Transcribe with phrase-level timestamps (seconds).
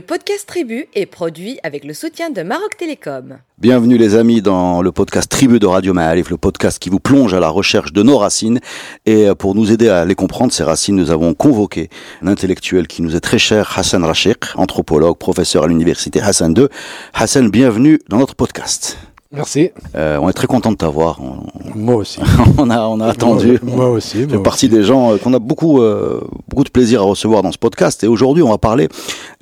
[0.00, 3.36] Le podcast Tribu est produit avec le soutien de Maroc Télécom.
[3.58, 7.34] Bienvenue les amis dans le podcast Tribu de Radio Maalif, le podcast qui vous plonge
[7.34, 8.60] à la recherche de nos racines.
[9.04, 11.90] Et euh, pour nous aider à les comprendre, ces racines, nous avons convoqué
[12.22, 16.68] un intellectuel qui nous est très cher, Hassan Rachik, anthropologue, professeur à l'université Hassan II.
[17.12, 18.96] Hassan, bienvenue dans notre podcast.
[19.32, 19.70] Merci.
[19.94, 21.20] Euh, on est très content de t'avoir.
[21.22, 21.46] On-
[21.78, 22.20] Moi aussi.
[22.58, 23.58] on a, on a attendu.
[23.62, 24.22] Moi, moi aussi.
[24.24, 24.74] Je fais partie aussi.
[24.74, 28.02] des gens euh, qu'on a beaucoup, euh, beaucoup de plaisir à recevoir dans ce podcast.
[28.02, 28.88] Et aujourd'hui, on va parler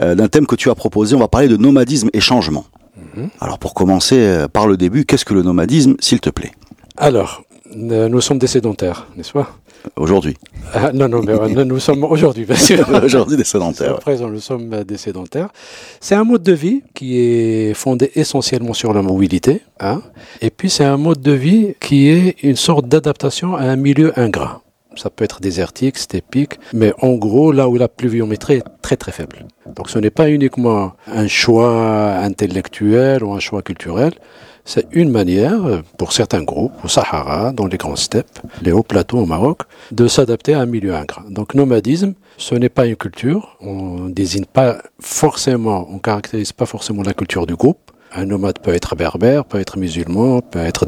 [0.03, 1.17] euh, d'un thème que tu as proposé.
[1.17, 2.65] On va parler de nomadisme et changement.
[3.17, 3.29] Mhm.
[3.41, 6.53] Alors, pour commencer euh, par le début, qu'est-ce que le nomadisme, s'il te plaît,
[6.99, 7.43] Alors,
[7.75, 9.51] nous sommes des sédentaires, n'est-ce pas?
[9.97, 10.37] Aujourd'hui
[10.75, 12.87] Ah, Non, non, mais euh, nous, nous sommes aujourd'hui, bien sûr.
[13.05, 13.99] Aujourd'hui, des À sédentaires.
[14.01, 15.49] présent, nous sommes euh, des sédentaires.
[16.01, 19.63] C'est un mode de vie qui est fondé essentiellement sur la mobilité.
[19.81, 20.03] hein.
[20.41, 24.19] Et puis, c'est un mode de vie qui est une sorte d'adaptation à un milieu
[24.19, 24.63] ingrat.
[24.97, 29.13] Ça peut être désertique, stépique, mais en gros, là où la pluviométrie est très très
[29.13, 29.47] faible.
[29.77, 34.13] Donc ce n'est pas uniquement un choix intellectuel ou un choix culturel,
[34.71, 39.19] c'est une manière, pour certains groupes, au Sahara, dans les grands steppes, les hauts plateaux
[39.21, 41.25] au Maroc, de s'adapter à un milieu ingrat.
[41.31, 47.03] Donc nomadisme, ce n'est pas une culture, on désigne pas forcément, on caractérise pas forcément
[47.03, 47.79] la culture du groupe.
[48.15, 50.85] Un nomade peut être berbère, peut être musulman, peut être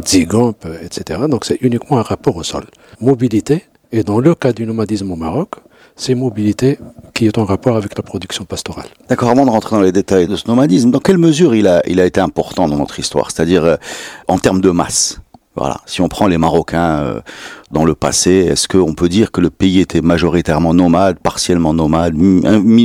[0.53, 1.20] peut- etc.
[1.31, 2.64] Donc c'est uniquement un rapport au sol.
[3.01, 5.53] Mobilité, et dans le cas du nomadisme au Maroc,
[6.00, 6.78] c'est mobilité
[7.12, 8.86] qui est en rapport avec la production pastorale.
[9.08, 11.82] D'accord, avant de rentrer dans les détails de ce nomadisme, dans quelle mesure il a,
[11.86, 13.76] il a été important dans notre histoire C'est-à-dire euh,
[14.26, 15.20] en termes de masse?
[15.56, 15.82] Voilà.
[15.84, 17.20] Si on prend les Marocains euh,
[17.70, 22.14] dans le passé, est-ce qu'on peut dire que le pays était majoritairement nomade, partiellement nomade,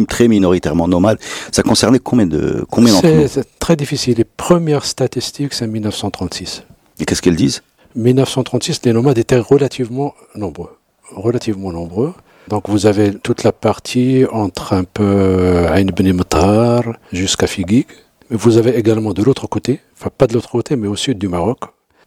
[0.10, 1.18] très minoritairement nomade?
[1.54, 4.16] Ça concernait combien de combien d'entre c'est très difficile.
[4.18, 6.64] Les premières statistiques, c'est 1936.
[7.00, 7.62] Et qu'est-ce qu'elles disent?
[7.96, 10.76] 1936, les nomades étaient relativement nombreux.
[11.14, 12.14] Relativement nombreux.
[12.50, 17.88] Donc vous avez toute la partie entre un peu Ain Ben Mtar jusqu'à Figuig.
[18.30, 21.28] Vous avez également de l'autre côté, enfin pas de l'autre côté, mais au sud du
[21.28, 21.60] Maroc.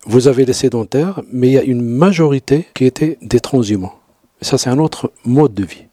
[0.07, 3.95] Vous avez les sédentaires, mais il y a une majorité qui était des transhumants.
[4.41, 5.85] Ça, c'est un autre mode de vie.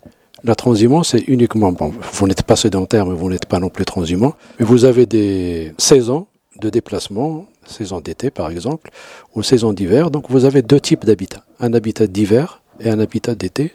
[0.44, 3.84] La transhumance, c'est uniquement, bon, vous n'êtes pas sédentaire, mais vous n'êtes pas non plus
[3.84, 4.35] transhumant.
[4.59, 6.28] Mais vous avez des saisons
[6.61, 8.91] de déplacement, saison d'été par exemple,
[9.34, 10.11] ou saison d'hiver.
[10.11, 11.44] Donc vous avez deux types d'habitats.
[11.59, 13.73] Un habitat d'hiver et un habitat d'été.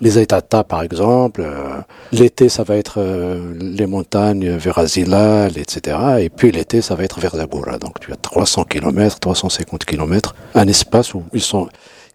[0.00, 1.80] Les Aitata par exemple, euh,
[2.12, 5.96] l'été ça va être euh, les montagnes vers Azilal, etc.
[6.20, 7.30] Et puis l'été ça va être vers.
[7.78, 11.68] Donc tu as 300 km, 350 km, un espace où ils sont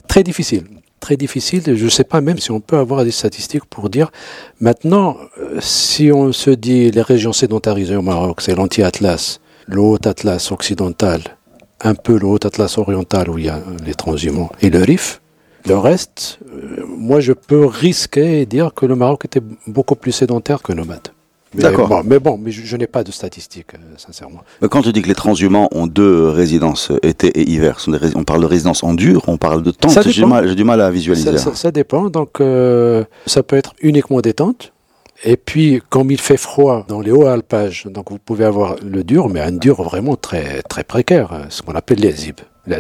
[0.08, 0.66] très difficiles.
[1.00, 1.62] Très difficile.
[1.66, 4.12] Je ne sais pas même si on peut avoir des statistiques pour dire
[4.60, 10.52] maintenant, euh, si on se dit les régions sédentarisées au Maroc, c'est l'anti-Atlas, le Haut-Atlas
[10.52, 11.22] occidental,
[11.82, 15.22] un peu le Haut-Atlas oriental où il y a les transhumants et le Rif.
[15.68, 20.12] Le reste, euh, moi je peux risquer et dire que le Maroc était beaucoup plus
[20.12, 21.10] sédentaire que nomade.
[21.54, 21.88] D'accord.
[21.88, 24.42] bon, mais bon, mais je, je n'ai pas de statistiques, euh, sincèrement.
[24.62, 27.78] Mais Quand tu dis que les transhumants ont deux résidences, euh, été et hiver,
[28.16, 30.56] on parle de résidence en dur, on parle de tente, Ça j'ai du, mal- j'ai
[30.56, 31.32] du mal à visualiser.
[31.38, 32.10] Ça, ça- ça dépend.
[32.10, 34.74] Donc, euh, ça peut être uniquement des tentes.
[35.24, 39.06] Et puis, comme il fait froid dans les hauts alpages, donc vous pouvez avoir le
[39.06, 42.36] dur, mais un dur vraiment très, très précaire, ce qu'on appelle les zib,
[42.68, 42.80] les.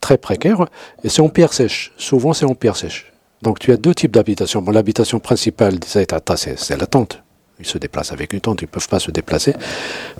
[0.00, 0.66] Très précaire.
[1.04, 1.92] Et c'est en pierre sèche.
[1.96, 3.12] Souvent, c'est en pierre sèche.
[3.42, 4.62] Donc, tu as deux types d'habitation.
[4.62, 7.22] Bon, l'habitation principale des Aïtata, c'est c'est la tente.
[7.60, 9.54] Ils se déplacent avec une tente, ils ne peuvent pas se déplacer.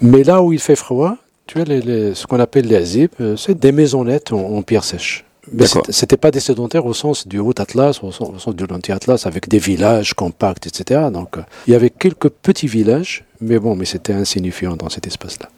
[0.01, 1.17] Mais là où il fait froid,
[1.47, 4.63] tu as les, les- ce qu'on appelle les zib, euh, c'est des maisonnettes en, en
[4.63, 5.25] pierre sèche.
[5.51, 8.67] Mais c'était pas des sédentaires au sens du haut Atlas, au sens, au sens de
[8.67, 11.01] l'anti-Atlas, avec des villages compacts, etc.
[11.11, 15.07] Donc, euh, il y avait quelques petits villages, mais bon, mais c'était insignifiant dans cet
[15.07, 15.49] espace-là.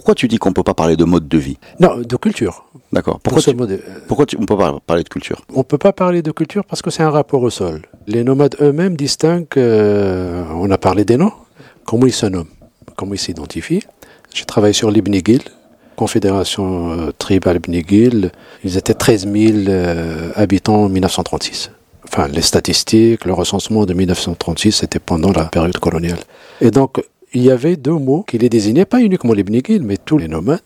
[0.00, 2.64] Pourquoi tu dis qu'on peut pas parler de mode de vie Non, de culture.
[2.90, 3.20] D'accord.
[3.20, 5.42] Pour Pourquoi, ce tu, mode, euh, pourquoi tu, on peut pas parler de culture?
[5.54, 7.82] On peut pas parler de culture parce que c'est un rapport au sol.
[8.06, 11.34] Les nomades eux-mêmes distinguent, euh, on a parlé des noms,
[11.84, 12.48] comment ils se nomment,
[12.96, 13.82] comment ils s'identifient?
[14.32, 15.42] J'ai travaillé sur l'Ibnigil,
[15.96, 18.32] confédération euh, tribale Ibnigil.
[18.64, 21.72] Ils étaient 13 000 euh, habitants en 1936.
[22.04, 26.20] Enfin, les statistiques, le recensement de 1936, c'était pendant la période coloniale.
[26.62, 29.96] Et donc, il y avait deux mots qui les désignaient, pas uniquement les Ibnigil, mais
[29.96, 30.60] tous les nomades.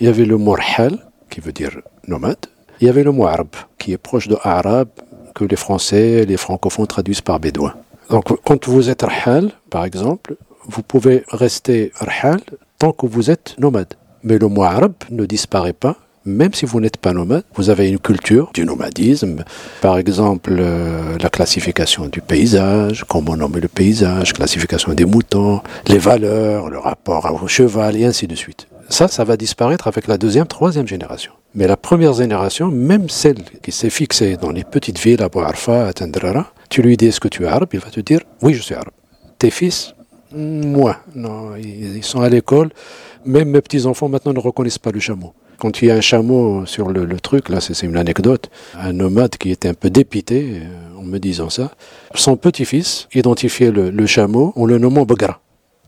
[0.00, 0.98] Il y avait le mot Rhal,
[1.28, 2.46] qui veut dire nomade.
[2.80, 3.48] Il y avait le mot Arab,
[3.78, 4.88] qui est proche de Arabe,
[5.34, 7.74] que les Français, les francophones traduisent par bédouin.
[8.08, 10.36] Donc, quand vous êtes Rhal, par exemple,
[10.66, 12.40] vous pouvez rester Rhal
[12.78, 13.94] tant que vous êtes nomade.
[14.22, 15.96] Mais le mot arabe ne disparaît pas,
[16.30, 17.44] même si vous n'êtes pas nomade.
[17.54, 19.44] Vous avez une culture du nomadisme,
[19.80, 25.98] par exemple euh, la classification du paysage, comment nommer le paysage, classification des moutons, les
[25.98, 28.66] valeurs, le rapport au cheval, et ainsi de suite.
[28.88, 31.32] Ça, ça va disparaître avec la deuxième, troisième génération.
[31.54, 35.86] Mais la première génération, même celle qui s'est fixée dans les petites villes, à Bouarfa,
[35.86, 38.54] à Tendrara, tu lui dis est-ce que tu es arabe, il va te dire oui,
[38.54, 38.92] je suis arabe.
[39.38, 39.94] Tes fils,
[40.32, 42.70] moi, non, ils sont à l'école.
[43.24, 45.34] Même mes petits-enfants maintenant ne reconnaissent pas le chameau.
[45.58, 49.36] Quand il y a un chameau sur le, truc, là c'est une anecdote, un nomade
[49.36, 51.72] qui était un peu dépité euh, en me disant ça,
[52.14, 55.40] son petit-fils identifiait le, chameau en le nommant Bagra,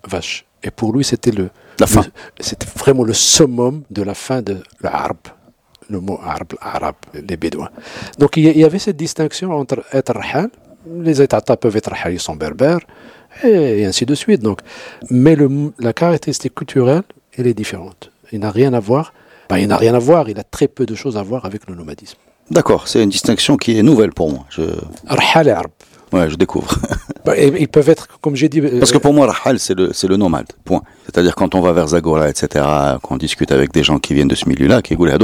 [0.07, 0.45] vache.
[0.63, 1.49] Et pour lui c'était le,
[1.81, 2.05] la fin.
[2.39, 5.31] C'était vraiment le summum de la fin de l'arbre
[5.91, 6.95] le mot arabe, arabe,
[7.29, 7.69] les Bédouins.
[8.19, 10.49] Donc il y avait cette distinction entre être rahal,
[10.87, 12.81] les États peuvent être rahal, ils sont berbères,
[13.45, 14.43] et ainsi de suite.
[14.43, 14.61] Donc.
[15.11, 17.03] Mais le, la caractéristique culturelle,
[17.37, 18.11] elle est différente.
[18.33, 19.13] Il n'a rien à voir.
[19.49, 21.69] Ben, il n'a rien à voir, il a très peu de choses à voir avec
[21.69, 22.17] le nomadisme.
[22.51, 24.45] D'accord, c'est une distinction qui est nouvelle pour moi.
[24.51, 24.63] Je...
[25.07, 25.71] Rahal et arab.
[26.13, 26.75] Ouais, je découvre.
[27.25, 28.59] Ben, ils peuvent être, comme j'ai dit.
[28.59, 30.83] Euh, Parce que pour moi, Rahal, c'est le, le nomade, point.
[31.05, 32.65] C'est-à-dire quand on va vers Zagora, etc.,
[33.01, 35.17] qu'on discute avec des gens qui viennent de ce milieu-là, qui goulent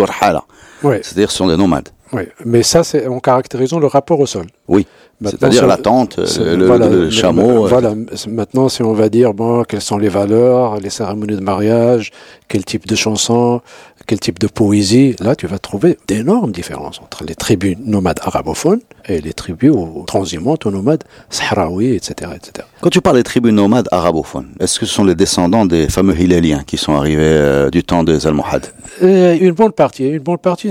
[0.84, 1.00] ouais.
[1.02, 1.88] C'est-à-dire ce sont des nomades.
[2.12, 4.46] Oui, mais ça, c'est en caractérisant le rapport au sol.
[4.68, 4.86] Oui.
[5.24, 7.64] C'est-à-dire la tente, le, chameau.
[7.64, 7.94] Euh, voilà.
[8.28, 12.12] Maintenant, si on va dire bon, quelles sont les valeurs, les cérémonies de mariage,
[12.46, 13.60] quel type de chansons,
[14.06, 18.80] quel type de poésie, là, tu vas trouver d'énormes différences entre les tribus nomades arabophones
[19.08, 19.72] et les tribus
[20.06, 22.66] transhumantes ou nomades sahraouis, etc., etc.
[22.80, 26.18] Quand tu parles des tribus nomades arabophones, est-ce que ce sont les descendants des fameux
[26.18, 28.66] Hilaliens qui sont arrivés euh, du temps des Almohades
[29.02, 30.08] euh, Une bonne partie.
[30.08, 30.70] Une bonne partie.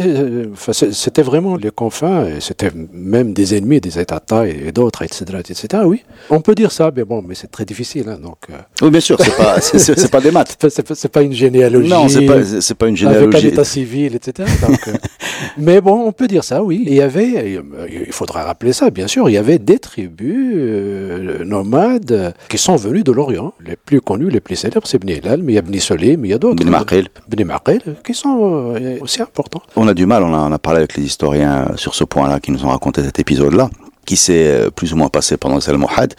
[0.91, 5.83] c'était vraiment les confins, c'était même des ennemis des États et, d'autres, etc., etc.
[5.85, 8.05] Oui, on peut dire ça, mais bon, mais c'est très difficile.
[8.09, 8.55] Hein, donc, euh.
[8.81, 10.57] Oui, bien sûr, c'est pas, c'est, pas des maths.
[10.69, 11.89] C'est pas, une généalogie.
[11.89, 12.39] Non, c'est pas,
[12.77, 13.35] pas une généalogie.
[13.35, 14.49] Avec un état civil, etc.
[14.67, 14.93] Donc, euh.
[15.57, 16.83] mais bon, on peut dire ça, oui.
[16.85, 21.43] Il y avait, il faudra rappeler ça, bien sûr, il y avait des tribus euh,
[21.43, 23.53] nomades qui sont venues de l'Orient.
[23.65, 25.81] Les plus connus, les plus célèbres, c'est Bni mais il y a Bni
[26.17, 26.55] mais il y a d'autres.
[26.55, 27.07] Bni Maqil.
[27.27, 29.61] Bni Maqil, qui sont aussi importants.
[29.75, 32.39] On a du mal, on a, on a parlé avec les historiens sur ce point-là
[32.39, 33.69] qui nous ont raconté cet épisode-là
[34.07, 36.15] qui s'est euh, plus ou moins passé pendant les Almohades,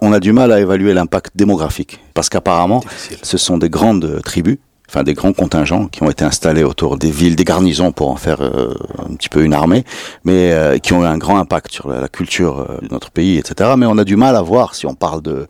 [0.00, 1.98] on a du mal à évaluer l'impact démographique.
[2.14, 2.82] Parce qu'apparemment,
[3.22, 4.58] ce sont des grandes tribus,
[4.92, 8.16] enfin des grands contingents qui ont été installés autour des villes, des garnisons pour en
[8.16, 9.84] faire euh, un petit peu une armée,
[10.24, 13.70] mais euh, qui ont eu un grand impact sur la, culture de notre pays, etc.
[13.78, 15.46] Mais on a du mal à voir si on parle de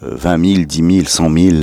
[0.00, 1.56] 20 000, 10 000, 100 000.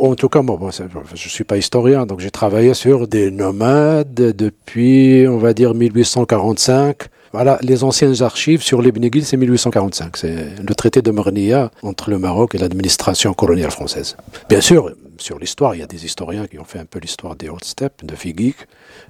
[0.00, 4.14] En tout cas, moi, bon, je suis pas historien, donc j'ai travaillé sur des nomades
[4.14, 10.16] depuis, on va dire, 1845 voilà, les anciennes archives sur les Beniguil, c'est 1845.
[10.16, 14.16] C'est le traité de Mornia entre le Maroc et l'administration coloniale française.
[14.48, 17.34] Bien sûr, sur l'histoire, il y a des historiens qui ont fait un peu l'histoire
[17.34, 18.54] des hautes steppes, de Figuig.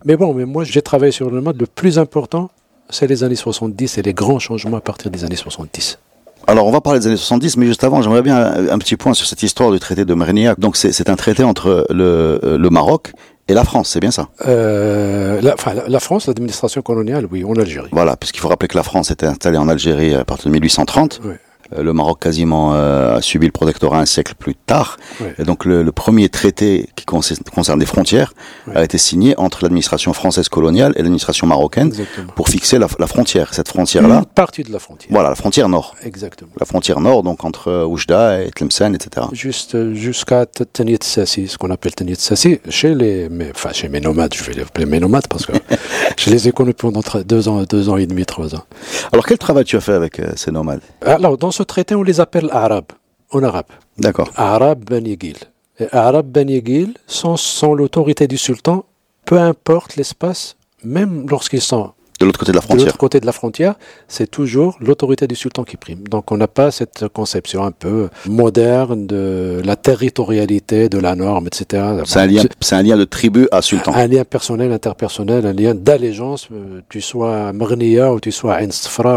[0.06, 1.60] Mais bon, mais moi, j'ai travaillé sur le mode.
[1.60, 2.48] Le plus important,
[2.88, 5.98] c'est les années 70 et les grands changements à partir des années 70.
[6.46, 8.38] Alors, on va parler des années 70, mais juste avant, j'aimerais bien
[8.70, 10.54] un, petit point sur cette histoire du traité de Mernia.
[10.56, 13.12] Donc, c'est un traité entre le Maroc
[13.46, 14.28] et la France, c'est bien ça?
[14.46, 17.90] Euh, la, enfin, la, France, l'administration coloniale, oui, en Algérie.
[17.92, 21.20] Voilà, puisqu'il faut rappeler que la France était installée en Algérie à partir de 1830.
[21.24, 21.34] Oui.
[21.76, 24.96] Euh, le Maroc quasiment euh, a subi le protectorat un siècle plus tard.
[25.38, 28.34] Et donc le, premier traité qui concerne les frontières
[28.74, 31.92] a été signé entre l'administration française coloniale et l'administration marocaine
[32.34, 33.54] pour fixer la, frontière.
[33.54, 34.18] Cette frontière-là.
[34.18, 35.10] Une partie de la frontière.
[35.12, 35.94] Voilà, la frontière nord.
[36.02, 36.50] Exactement.
[36.58, 39.26] La frontière nord, donc entre Oujda et Tlemcen, etc.
[39.32, 44.00] Juste euh, jusqu'à Tanit Sassi, ce qu'on appelle Tanit Sassi, chez les, enfin chez mes
[44.00, 45.52] nomades, je vais les appeler mes nomades parce que
[46.18, 48.64] je les ai connus pendant deux ans, deux ans et demi, trois ans.
[49.12, 50.80] Alors quel travail tu as fait avec ces nomades?
[51.04, 52.92] Alors dans ce traité, on les appelle arabes,
[53.30, 53.66] en arabe.
[53.98, 54.30] D'accord.
[54.36, 55.36] Arabes Benigil.
[55.78, 58.84] Et Arabes Benigil sont, sont l'autorité du sultan,
[59.24, 62.84] peu importe l'espace, même lorsqu'ils sont de l'autre côté de la frontière.
[62.84, 63.74] De l'autre côté de la frontière,
[64.06, 66.06] c'est toujours l'autorité du sultan qui prime.
[66.08, 71.48] Donc on n'a pas cette conception un peu moderne de la territorialité, de la norme,
[71.48, 71.82] etc.
[72.04, 73.92] C'est un, lien, un lien de tribu à sultan.
[73.94, 78.68] Un lien personnel, interpersonnel, un lien d'allégeance, euh, tu sois Mrnia ou tu sois Ain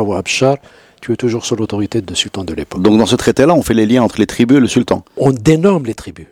[0.02, 0.58] ou Abshar
[1.02, 2.82] tu es toujours sous l'autorité du sultan de l'époque.
[2.82, 5.32] Donc dans ce traité-là, on fait les liens entre les tribus et le sultan On
[5.32, 6.28] dénomme les tribus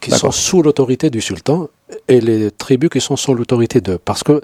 [0.00, 1.68] qui sont sous l'autorité du sultan
[2.08, 3.96] et les tribus qui sont sous l'autorité de.
[3.96, 4.40] Parce que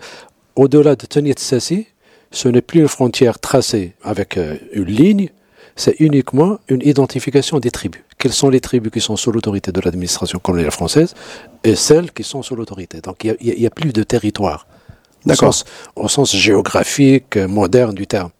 [0.57, 1.87] au-delà de Tanit Sassi,
[2.31, 5.29] ce n'est plus une frontière tracée avec euh, une ligne,
[5.77, 8.03] c'est uniquement une identification des tribus.
[8.19, 11.15] Quelles sont les tribus qui sont sous l'autorité de l'administration coloniale française
[11.65, 13.01] et celles qui sont sous l'autorité.
[13.01, 14.67] Donc il n'y a, a, plus de territoire
[15.27, 15.65] au sens,
[15.97, 18.31] au sens géographique moderne du terme.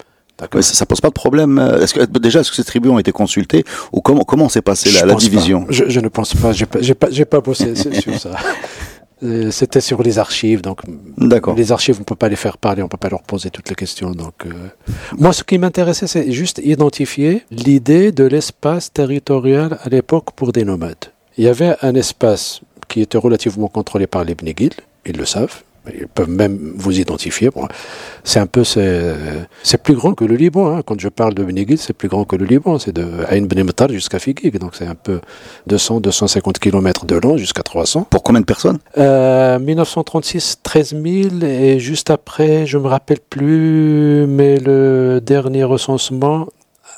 [0.61, 1.59] Ça, pose pas de problème.
[1.81, 4.91] Est-ce que déjà est-ce que ces tribus ont été consultées ou comment comment s'est passée
[4.91, 6.53] la, la division je, ne pense pas.
[6.53, 6.79] J'ai pas
[7.11, 8.31] j'ai pas, bossé sur ça.
[9.23, 10.81] Euh, c'était sur les archives, donc
[11.57, 13.77] les archives, on peut pas les faire parler, on peut pas leur poser toutes les
[13.77, 14.11] questions.
[14.11, 14.51] Donc, euh,
[15.17, 20.65] moi, ce qui m'intéressait, c'est juste identifier l'idée de l'espace territorial à l'époque pour des
[20.65, 21.13] nomades.
[21.39, 24.73] Il y avait un espace qui était relativement contrôlé par les Bnegil,
[25.07, 25.63] ils le savent.
[25.93, 27.51] Ils peuvent même vous identifier.
[27.51, 27.67] Bon,
[28.25, 30.77] c'est un peu, c'est plus grand que le Liban.
[30.77, 30.83] Hein.
[30.85, 32.79] Quand je parle de Beniguil, c'est plus grand que le Liban.
[32.79, 34.59] C'est de Ain Benimatar jusqu'à Figig.
[34.59, 35.21] Donc c'est un peu
[35.67, 38.07] 200, 250 km de long jusqu'à 300.
[38.11, 38.79] Pour combien de personnes?
[38.99, 41.43] Euh, 1936, 13 000.
[41.43, 46.47] Et juste après, je me rappelle plus, mais le dernier recensement,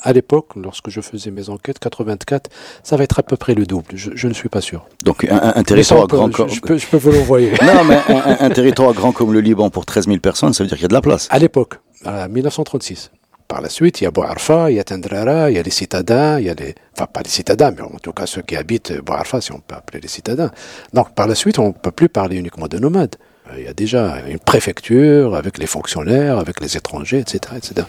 [0.05, 2.51] à l'époque, lorsque je faisais mes enquêtes, 84,
[2.83, 3.87] ça va être à peu près le double.
[3.95, 4.87] Je, ne suis pas sûr.
[5.03, 6.49] Donc un, territoire grand comme...
[6.51, 7.53] Je, peux, vous l'envoyer.
[7.63, 10.77] non, mais un, territoire grand comme le Liban pour 13 000 personnes, ça veut dire
[10.77, 11.27] qu'il y a de la place.
[11.31, 13.11] À l'époque, en 1936.
[13.49, 15.71] Par la suite, il y a Bouarfa, il y a Tendrara, il y a les
[15.71, 16.75] citadins, il y a les...
[16.97, 19.75] Enfin, pas les citadins, mais en tout cas ceux qui habitent Bouarfa, si on peut
[19.75, 20.51] appeler les citadins.
[20.93, 23.17] Donc par la suite, on ne peut plus parler uniquement de nomades.
[23.51, 27.55] Euh, il y a déjà une préfecture avec les fonctionnaires, avec les étrangers, etc.
[27.57, 27.87] etc.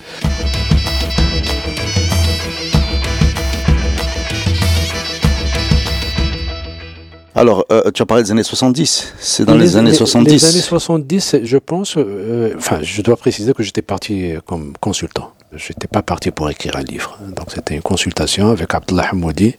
[7.37, 9.13] Alors, euh, tu as parlé des années 70.
[9.19, 10.31] C'est dans les, années 70.
[10.31, 11.95] Les années 70, je pense.
[11.97, 15.33] Euh, enfin, je dois préciser que j'étais parti comme consultant.
[15.53, 17.19] Je n'étais pas parti pour écrire un livre.
[17.35, 19.55] Donc, c'était une consultation avec Abdullah Hamoudi,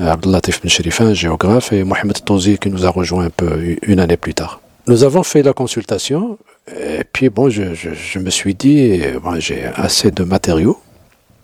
[0.00, 4.00] euh, Abdullah Tif Ben géographe, et Mohamed Tozi, qui nous a rejoint un peu une
[4.00, 4.60] année plus tard.
[4.88, 6.36] Nous avons fait la consultation,
[6.68, 10.78] et puis bon, je, je, je me suis dit, bon, j'ai assez de matériaux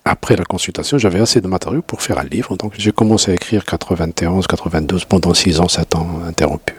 [0.06, 2.56] après la consultation, j'avais assez de matériaux pour faire un livre.
[2.56, 6.76] Donc j'ai commencé à écrire 91, 92, pendant 6 ans, 7 ans interrompus.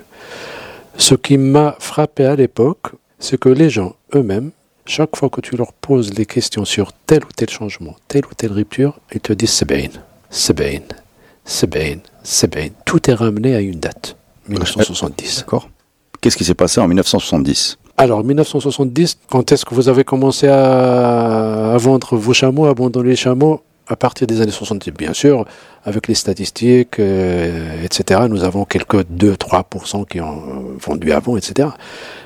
[0.97, 4.51] Ce qui m'a frappé à l'époque, c'est que les gens eux-mêmes,
[4.85, 8.33] chaque fois que tu leur poses des questions sur tel ou tel changement, telle ou
[8.33, 9.89] telle rupture, ils te disent c'est bien,
[10.29, 10.79] c'est bien,
[11.43, 12.69] c'est bien, c'est bien.
[12.85, 14.15] Tout est ramené à une date,
[14.47, 15.39] 1970.
[15.39, 15.69] D'accord.
[16.21, 21.75] Qu'est-ce qui s'est passé en 1970 alors, 1970, quand est-ce que vous avez commencé à,
[21.79, 23.61] vendre vos chameaux, à abandonner les chameaux?
[23.89, 25.45] À partir des années 70, bien sûr,
[25.83, 28.19] avec les statistiques, euh, etc.
[28.29, 31.69] Nous avons quelques 2-3% qui ont vendu avant, etc.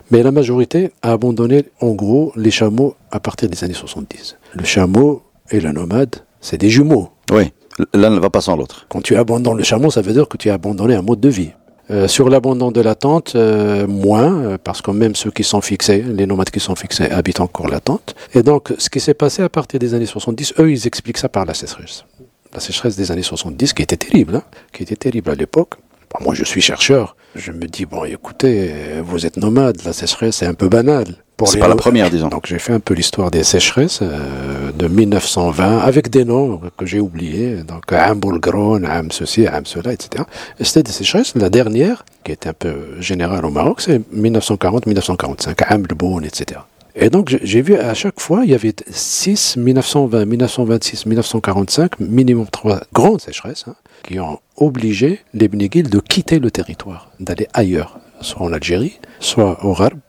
[0.09, 4.37] Mais la majorité a abandonné, en gros, les chameaux à partir des années 70.
[4.53, 7.09] Le chameau et la nomade, c'est des jumeaux.
[7.31, 7.53] Oui,
[7.93, 8.87] l'un ne va pas sans l'autre.
[8.89, 11.29] Quand tu abandonnes le chameau, ça veut dire que tu as abandonné un mode de
[11.29, 11.51] vie.
[11.89, 15.61] Euh, sur l'abandon de la tente, euh, moins, euh, parce que même ceux qui sont
[15.61, 18.15] fixés, les nomades qui sont fixés, habitent encore la tente.
[18.33, 21.27] Et donc, ce qui s'est passé à partir des années 70, eux, ils expliquent ça
[21.27, 22.05] par la sécheresse.
[22.53, 25.75] La sécheresse des années 70, qui était terrible, hein, qui était terrible à l'époque.
[26.21, 27.15] moi, je suis chercheur.
[27.35, 28.71] Je me dis, bon, écoutez,
[29.03, 31.05] vous êtes nomade, la sécheresse, c'est un peu banal.
[31.45, 32.27] C'est pas la première, disons.
[32.27, 36.85] Donc j'ai fait un peu l'histoire des sécheresses euh, de 1920 avec des noms que
[36.85, 37.63] j'ai oubliés.
[37.63, 40.23] Donc Amboulgron, Am ceci, Am cela, etc.
[40.59, 41.35] Et c'était des sécheresses.
[41.35, 45.85] La dernière, qui était un peu générale au Maroc, c'est 1940-1945, Am
[46.23, 46.61] etc.
[46.95, 52.47] Et donc j'ai vu à chaque fois, il y avait 6, 1920, 1926, 1945, minimum
[52.51, 57.99] trois grandes sécheresses hein, qui ont obligé les Bnegil de quitter le territoire, d'aller ailleurs,
[58.19, 59.99] soit en Algérie, soit au Gharb,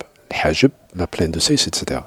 [0.94, 2.00] La plaine de Seis, etc.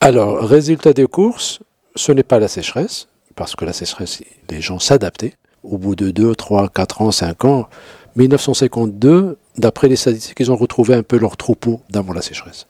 [0.00, 1.60] Alors, résultat des courses,
[1.94, 5.34] ce n'est pas la sécheresse, parce que la sécheresse, les gens s'adaptaient.
[5.62, 7.68] Au bout de 2, 3, 4 ans, 5 ans,
[8.16, 12.66] 1952, d'après les statistiques, ils ont retrouvé un peu leur troupeau d'avant la sécheresse.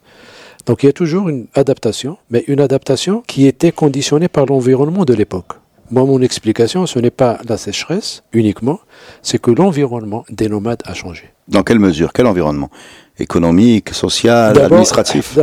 [0.66, 5.04] Donc il y a toujours une adaptation, mais une adaptation qui était conditionnée par l'environnement
[5.04, 5.52] de l'époque.
[5.92, 8.80] Moi, mon explication, ce n'est pas la sécheresse uniquement,
[9.22, 11.32] c'est que l'environnement des nomades a changé.
[11.46, 12.12] Dans quelle mesure?
[12.12, 12.70] Quel environnement?
[13.18, 15.38] Économique, social, administratif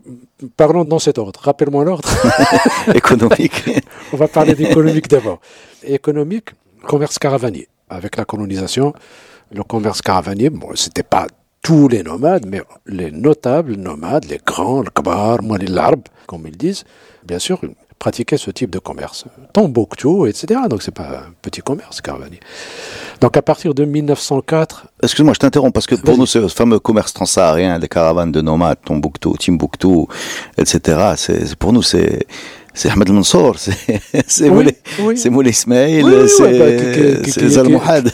[0.56, 1.40] Parlons dans cet ordre.
[1.40, 2.08] Rappelle-moi l'ordre.
[2.94, 3.64] économique.
[4.12, 5.40] On va parler d'économique d'abord.
[5.82, 6.50] Économique,
[6.86, 7.68] commerce caravanier.
[7.88, 8.92] Avec la colonisation,
[9.52, 11.26] le commerce caravanier, bon, c'était pas
[11.62, 16.56] tous les nomades, mais les notables nomades, les grands, le kabar, les larb, comme ils
[16.56, 16.84] disent,
[17.24, 17.58] bien sûr,
[17.98, 19.24] pratiquaient ce type de commerce.
[19.52, 20.60] Tombouctou, etc.
[20.68, 22.40] Donc c'est pas un petit commerce caravanier.
[23.20, 24.86] Donc à partir de 1904...
[25.02, 28.78] Excuse-moi, je t'interromps, parce que pour nous, ce fameux commerce transsaharien, les caravanes de nomades,
[28.84, 30.06] Tombouctou, Timbuktu,
[30.58, 32.26] etc., c'est, pour nous, c'est...
[32.76, 33.54] C'est Ahmed Mansour,
[34.26, 34.76] c'est Moulay,
[35.14, 38.10] c'est Moulay Ismail, c'est Zalmouhad.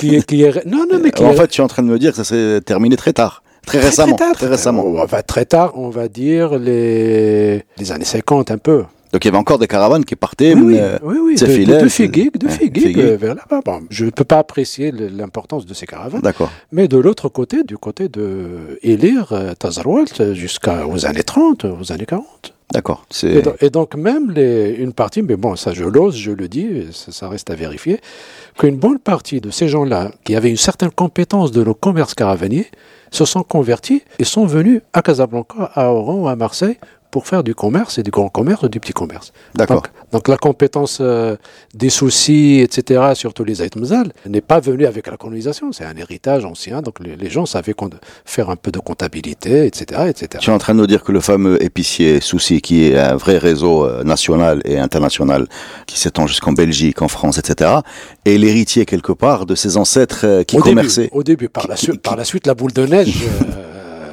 [0.67, 2.25] Non, non, mais qui En fait, tu es en train de me dire que ça
[2.25, 3.43] s'est terminé très tard.
[3.67, 4.17] Très, récemment.
[4.17, 4.83] Très, très récemment.
[5.07, 8.85] Va très tard, on va dire les, les années 50 un peu.
[9.13, 10.55] Donc il y avait encore des caravanes qui partaient.
[10.55, 13.61] Oui, euh, oui, oui, de, de, de Figuig, de Figuig, euh, vers là-bas.
[13.65, 16.21] Bon, je ne peux pas apprécier l'importance de ces caravanes.
[16.21, 16.51] D'accord.
[16.71, 22.07] Mais de l'autre côté, du côté de Elir, euh, Tazarwalt, jusqu'aux années 30, aux années
[22.07, 22.55] 40.
[22.73, 23.05] D'accord.
[23.25, 26.87] Et, et, donc même les, une partie, mais bon, ça je l'ose, je le dis,
[26.93, 28.01] ça, ça reste à vérifier,
[28.57, 32.67] qu'une bonne partie de ces gens-là, qui avaient une certaine compétence de nos commerces caravaniers,
[33.11, 36.77] se sont convertis et sont venus à Casablanca, à Oran, à Marseille,
[37.11, 39.33] pour faire du commerce et du grand commerce ou du petit commerce.
[39.55, 39.83] D'accord.
[39.83, 41.37] Donc, donc la compétence euh,
[41.75, 45.73] des soucis, etc., surtout les Aïtmzal, n'est pas venue avec la colonisation.
[45.73, 46.83] C'est un héritage ancien.
[46.83, 47.91] Donc les, les gens savaient qu'on-
[48.25, 50.29] faire un peu de comptabilité, etc., etc.
[50.41, 53.17] Tu es en train de nous dire que le fameux épicier Souci, qui est un
[53.17, 55.47] vrai réseau euh, national et international,
[55.87, 57.71] qui s'étend jusqu'en Belgique, en France, etc.,
[58.25, 61.03] est l'héritier quelque part de ses ancêtres euh, qui au commerçaient.
[61.03, 63.15] Début, au début, par, la, Qui- suite, qui- la suite, la boule de neige.
[63.25, 63.67] euh,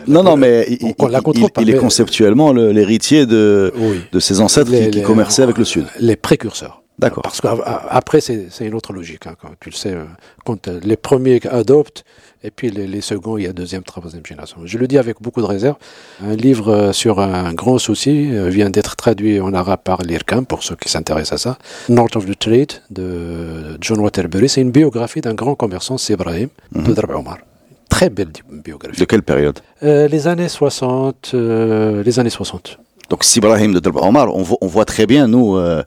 [0.08, 3.26] Non, non, mais il, on la il- contrôle il- pas, il est conceptuellement le- l'héritier
[3.26, 4.02] de, Oui.
[4.12, 5.86] de ses ancêtres Les- qui, qui les- commerçaient avec le Sud.
[6.00, 6.82] Les précurseurs.
[7.00, 7.22] D'accord.
[7.22, 9.28] Parce qu'après, c'est c'est une autre logique.
[9.28, 10.06] hein, quand tu le sais, euh,
[10.46, 12.04] quand euh, les premiers adoptent,
[12.44, 14.58] et puis les, les seconds, il y a deuxième, troisième génération.
[14.66, 15.76] Je le dis avec beaucoup de réserve.
[16.26, 20.64] Un livre euh, sur un grand souci vient d'être traduit en arabe par l'IRCAM, pour
[20.64, 21.58] ceux qui s'intéressent à ça.
[21.90, 24.50] North of the Trade de John Waterbury.
[24.50, 27.38] C'est une biographie d'un grand commerçant, c'est Ibrahim, de Darb Omar.
[27.90, 29.00] Très belle biographie.
[29.00, 29.60] De quelle période?
[29.84, 32.80] Euh, les années 60, euh, les années 60.
[33.10, 35.82] Donc, Sibrahim de Delb Omar, on voit, on voit très bien, nous, euh,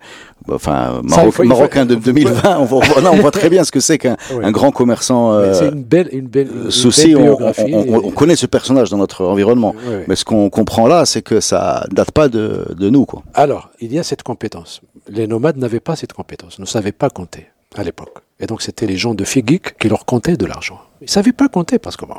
[0.50, 3.50] enfin, Ça, Maroc- faut- Marocains de 2020, on voit, on voit- non, on voit très
[3.50, 4.50] bien ce que c'est qu'un Oui.
[4.50, 5.33] grand commerçant.
[5.35, 7.71] Euh, c'est une belle, une belle, une souci, belle on, biographie.
[7.75, 9.75] on- on- on connaît ce personnage dans notre environnement.
[9.76, 10.04] Oui, oui.
[10.09, 13.23] Mais ce qu'on comprend là, c'est que ça date pas de, de nous, quoi.
[13.35, 14.80] Alors, il y a cette compétence.
[15.09, 18.14] Les nomades n'avaient pas cette compétence, ne savaient pas compter à l'époque.
[18.40, 20.80] Et donc, c'était les gens de Figik qui leur comptaient de l'argent.
[21.00, 22.16] Ils ne savaient pas compter parce que bon,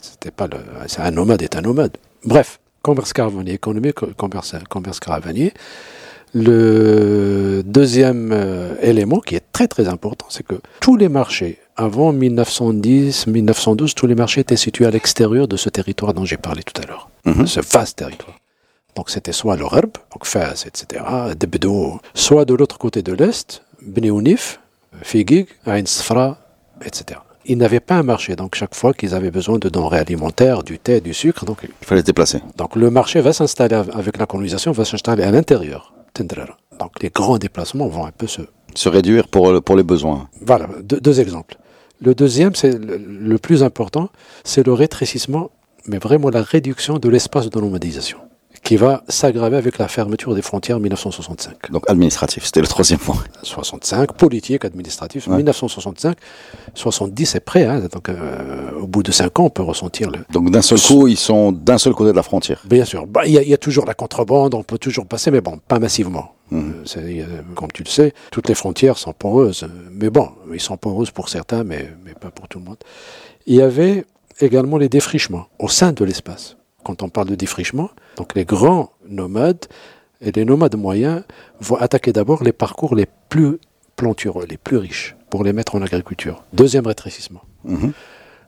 [0.00, 0.56] c'était pas le,
[0.98, 1.96] un nomade est un nomade.
[2.24, 5.52] Bref, commerce caravanier économique, commerce, commerce caravanier.
[6.36, 12.12] Le deuxième euh, élément qui est très très important, c'est que tous les marchés avant
[12.12, 16.62] 1910, 1912, tous les marchés étaient situés à l'extérieur de ce territoire dont j'ai parlé
[16.64, 17.46] tout à l'heure, Mhm.
[17.46, 18.36] ce vaste territoire.
[18.96, 21.04] Donc c'était soit le donc Fès, etc.,
[21.38, 24.10] Debdo, soit de l'autre côté de l'Est, Bni
[25.02, 26.38] Figig, Ain Sfra,
[26.84, 27.20] etc.
[27.46, 30.78] Ils n'avaient pas un marché, donc chaque fois qu'ils avaient besoin de denrées alimentaires, du
[30.78, 32.40] thé, du sucre, donc, Il fallait se déplacer.
[32.56, 35.92] donc le marché va s'installer av- avec la colonisation, va s'installer à l'intérieur.
[36.78, 38.42] Donc les grands déplacements vont un peu se,
[38.74, 40.28] Se réduire pour, pour les besoins.
[40.40, 41.56] voilà, deux, deux exemples.
[42.00, 44.08] Le deuxième, c'est le, le plus important,
[44.42, 45.50] c'est le rétrécissement,
[45.86, 48.18] mais vraiment la réduction de l'espace de nomadisation,
[48.64, 51.70] qui va s'aggraver avec la fermeture des frontières en 1965.
[51.70, 53.16] Donc, administratif, c'était le troisième point.
[53.42, 55.36] 65, politique, administratif, Ouais.
[55.36, 56.16] 1965,
[56.74, 60.20] 70 c'est prêt, hein, donc euh, au bout de 5 ans on peut ressentir le...
[60.30, 62.60] Donc, d'un seul coup, ils sont d'un seul côté de la frontière.
[62.64, 65.06] Bien sûr, bah, il y, a- il y a toujours la contrebande, on peut toujours
[65.06, 66.32] passer, mais bon, pas massivement.
[66.84, 70.76] C'est- euh, comme tu le sais, toutes les frontières sont poreuses, mais bon, ils sont
[70.76, 72.76] poreuses pour certains, mais, mais pas pour tout le monde.
[73.46, 74.04] Il y avait
[74.40, 76.56] également les défrichements au sein de l'espace.
[76.84, 79.66] Quand on parle de défrichement, donc les grands nomades
[80.20, 81.22] et les nomades moyens
[81.60, 83.58] vont attaquer d'abord les parcours les plus
[83.96, 86.42] plantureux, les plus riches, pour les mettre en agriculture.
[86.52, 87.42] Deuxième rétrécissement.
[87.64, 87.92] Mhm.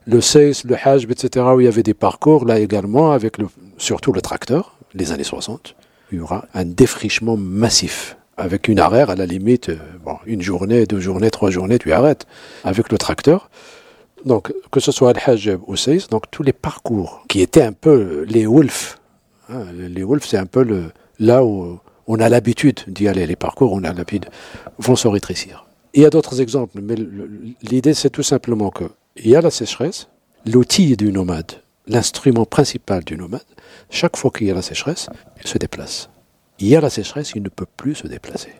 [0.06, 3.48] Le Seis, le Hajj, etc., où il y avait des parcours, là également, avec le,
[3.76, 5.74] surtout le tracteur, les années 60,
[6.12, 8.16] il y aura un défrichement massif.
[8.36, 11.92] Avec une arrêt, à la limite, euh, bon, une journée, deux journées, trois journées, tu
[11.92, 12.26] arrêtes.
[12.64, 13.50] Avec le tracteur,
[14.24, 18.24] donc, que ce soit Al-Hajj ou Seis, donc tous les parcours qui étaient un peu
[18.28, 18.98] les Wolf.
[19.48, 23.26] hein, les Wolf, c'est un peu là où on a l'habitude d'y aller.
[23.26, 24.26] Les parcours, on a l'habitude,
[24.78, 25.66] vont se rétrécir.
[25.94, 26.94] Il y a d'autres exemples, mais
[27.62, 28.84] l'idée, c'est tout simplement que
[29.16, 30.08] il y a la sécheresse,
[30.44, 31.52] l'outil du nomade,
[31.86, 33.40] l'instrument principal du nomade,
[33.90, 35.08] chaque fois qu'il y a la sécheresse,
[35.42, 36.10] il se déplace.
[36.58, 38.50] Il y a la sécheresse, il ne peut plus se déplacer.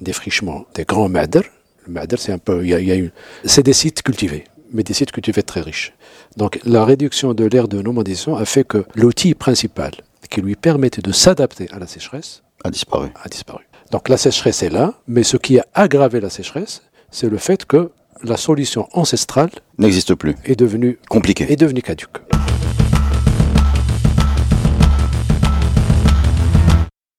[0.00, 1.44] Défrichement des grands madrs.
[1.86, 3.12] Le madr, c'est un peu, il y a- il y a une-
[3.44, 5.92] c'est des sites cultivés, mais des sites cultivés très riches.
[6.36, 9.92] Donc la réduction de l'ère de nomadisation a fait que l'outil principal
[10.30, 13.08] qui lui permettait de s'adapter à la sécheresse A disparu.
[13.22, 13.64] a disparu.
[13.92, 17.64] Donc la sécheresse est là, mais ce qui a aggravé la sécheresse, c'est le fait
[17.66, 17.90] que
[18.22, 20.34] la solution ancestrale N'existe plus.
[20.44, 21.50] est devenue, Compliqué.
[21.52, 22.18] est devenue caduque.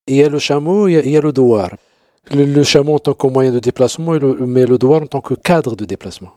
[0.07, 1.69] Il y a le chameau, il y a, il y a le douar.
[2.31, 4.13] Le, le chameau en tant que moyen de déplacement,
[4.45, 6.31] mais le douar en tant que cadre de déplacement.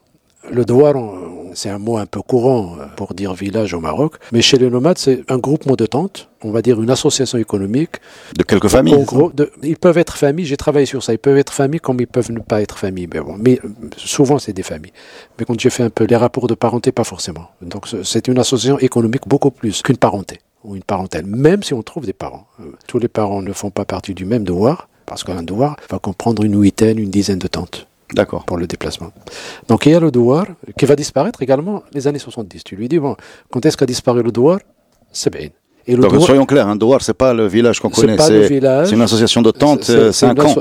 [0.51, 4.15] Le douar, on- c'est un mot un peu courant euh, pour dire village au Maroc,
[4.33, 7.97] mais chez les nomades, c'est un groupement de tentes, on va dire une association économique
[8.37, 8.95] De quelques familles.
[8.95, 11.81] en gros, de- ils peuvent être familles, j'ai travaillé sur ça, ils peuvent être familles
[11.81, 13.09] comme ils peuvent ne pas être familles.
[13.13, 14.93] Mais, bon, mais euh, souvent, c'est des familles.
[15.39, 17.49] Mais quand j'ai fait un peu les rapports de parenté, pas forcément.
[17.63, 21.75] Donc c'est- c'est une association économique beaucoup plus qu'une parenté ou une parentèle, même si
[21.75, 22.47] on trouve des parents.
[22.61, 25.99] Euh, Tous les parents ne font pas partie du même devoir, parce qu'un devoir va
[25.99, 28.45] comprendre une huitaine, une dizaine de tentes D'accord.
[28.45, 29.13] pour le déplacement.
[29.69, 30.47] Donc il y a le douar
[30.79, 32.65] qui va disparaître également les années 70.
[32.65, 33.17] Tu lui dis, bon,
[33.51, 34.59] quand est-ce qu'a disparu le douar?
[35.13, 35.49] C'est bien.
[35.87, 38.19] Et le Donc, douar- soyons clairs, un douar, c'est pas le village qu'on connaît.
[38.19, 40.55] C'est une association de tentes, C'est- euh, un une camp,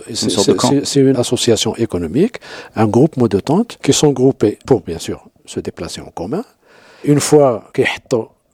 [0.83, 2.37] C'est une association économique,
[2.77, 6.43] un groupement de tentes qui sont groupés pour, bien sûr, se déplacer en commun.
[7.03, 7.81] Une fois que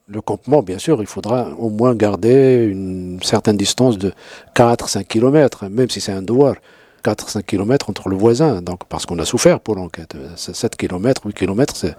[0.09, 4.11] Le campement, bien sûr, il faudra au moins garder une certaine distance de
[4.53, 6.55] 4-5 km, même si c'est un douar.
[7.03, 10.15] 4-5 km entre le voisin, donc, parce qu'on a souffert pour l'enquête.
[10.35, 11.95] 7 km, 8 km, c'est.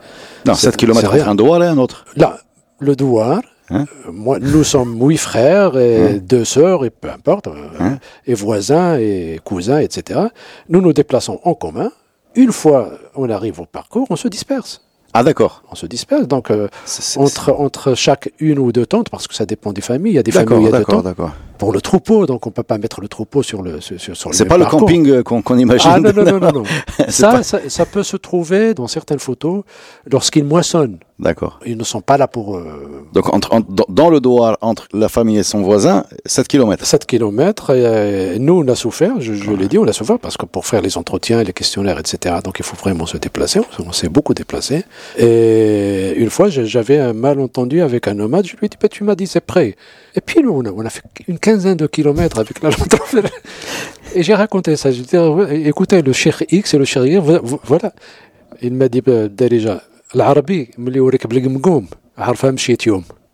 [0.46, 2.04] Non, 7 km entre un douar et un autre.
[2.16, 2.38] Là,
[2.78, 3.40] le douar,
[3.70, 7.98] Hein euh, moi, nous sommes huit frères et deux sœurs, et peu importe, euh, Hein
[8.26, 10.20] et voisins et cousins, etc.
[10.68, 11.90] Nous nous déplaçons en commun.
[12.34, 14.82] Une fois on arrive au parcours, on se disperse.
[15.16, 15.62] Ah, d'accord.
[15.70, 16.26] On se disperse.
[16.26, 16.68] Donc, euh,
[17.16, 20.18] entre, entre chaque une ou deux tentes, parce que ça dépend des familles, il y
[20.18, 21.30] a des familles il y a deux d'accord, d'accord.
[21.58, 24.34] Pour le troupeau, donc on peut pas mettre le troupeau sur le sur, sur- le
[24.34, 25.90] C'est pas le camping euh, qu'on imagine.
[25.92, 26.62] Ah non, non, non, non.
[27.08, 29.62] ça, ça, ça peut se trouver dans certaines photos
[30.10, 30.98] lorsqu'ils moissonnent.
[31.20, 31.60] D'accord.
[31.64, 35.38] Ils ne sont pas là pour euh, Donc, entre, dans, le douar, entre la famille
[35.38, 36.84] et son voisin, 7 km.
[36.84, 37.70] 7 km.
[37.70, 40.66] Et, nous, on a souffert, je, je l'ai dit, on a souffert parce que pour
[40.66, 43.60] faire les entretiens, les questionnaires, etc., donc il faut vraiment se déplacer.
[43.78, 44.84] On, on s'est beaucoup déplacé.
[45.16, 48.46] Et une fois, j'avais un malentendu avec un nomade.
[48.46, 49.76] Je lui ai dit, bah, tu m'as dit c'est prêt.
[50.16, 52.94] Et puis, nous, on a, on a fait une quinzaine de kilomètres avec la lampe
[54.14, 54.90] Et j'ai raconté ça.
[54.90, 57.92] J'ai dit, euh, écoutez, le cheikh X et le cheikh Y, voilà.
[58.62, 59.82] Il m'a dit, bah, déjà,
[60.14, 60.70] l'arabi,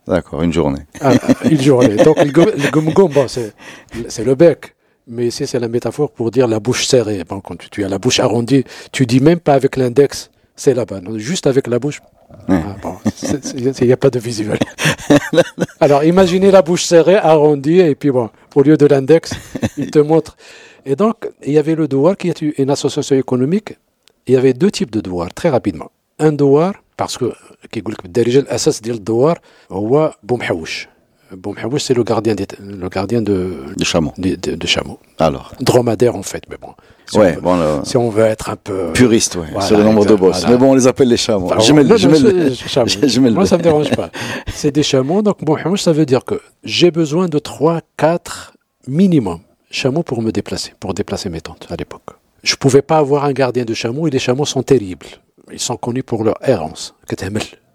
[0.07, 0.81] D'accord, une journée.
[0.99, 1.13] Ah,
[1.49, 1.95] une journée.
[2.03, 4.75] Donc, le gomgom, bon, c'est le bec.
[5.07, 7.23] Mais ici, c'est la métaphore pour dire la bouche serrée.
[7.27, 10.99] Bon, quand tu as la bouche arrondie, tu dis même pas avec l'index, c'est là-bas.
[11.15, 12.01] Juste avec la bouche,
[12.47, 12.75] ah,
[13.79, 14.59] il n'y a pas de visuel.
[15.79, 19.33] Alors imaginez la bouche serrée, arrondie, et puis bon, au lieu de l'index,
[19.77, 20.37] il te montre.
[20.85, 23.77] Et donc, il y avait le douar qui est une association économique.
[24.27, 25.91] Il y avait deux types de douar, très rapidement.
[26.19, 27.33] Un douar, parce que,
[27.71, 29.35] qui dit le douar,
[29.71, 29.89] c'est
[31.31, 34.13] euh, Boumhaouis, c'est le gardien des, le gardien de, chameaux.
[34.17, 34.67] De, de.
[35.19, 35.53] Alors.
[35.59, 36.69] Dromadaire, en fait, mais bon.
[37.05, 38.73] Si, ouais, on, veut, si on veut être un peu.
[38.73, 40.45] Euh, puriste, ouais, voilà, sur le nombre de bosses.
[40.47, 41.47] Mais bon, on les appelle les chameaux.
[41.47, 43.31] Enfin, je mets le.
[43.31, 44.09] Moi, ça ne me dérange pas.
[44.53, 48.53] c'est des chameaux, donc Boumhaouis, ça veut dire que j'ai besoin de 3, 4
[48.87, 49.39] minimum
[49.69, 52.01] chameaux pour me déplacer, pour déplacer mes tentes à l'époque.
[52.43, 55.05] Je ne pouvais pas avoir un gardien de chameaux et les chameaux sont terribles.
[55.51, 56.95] Ils sont connus pour leur errance.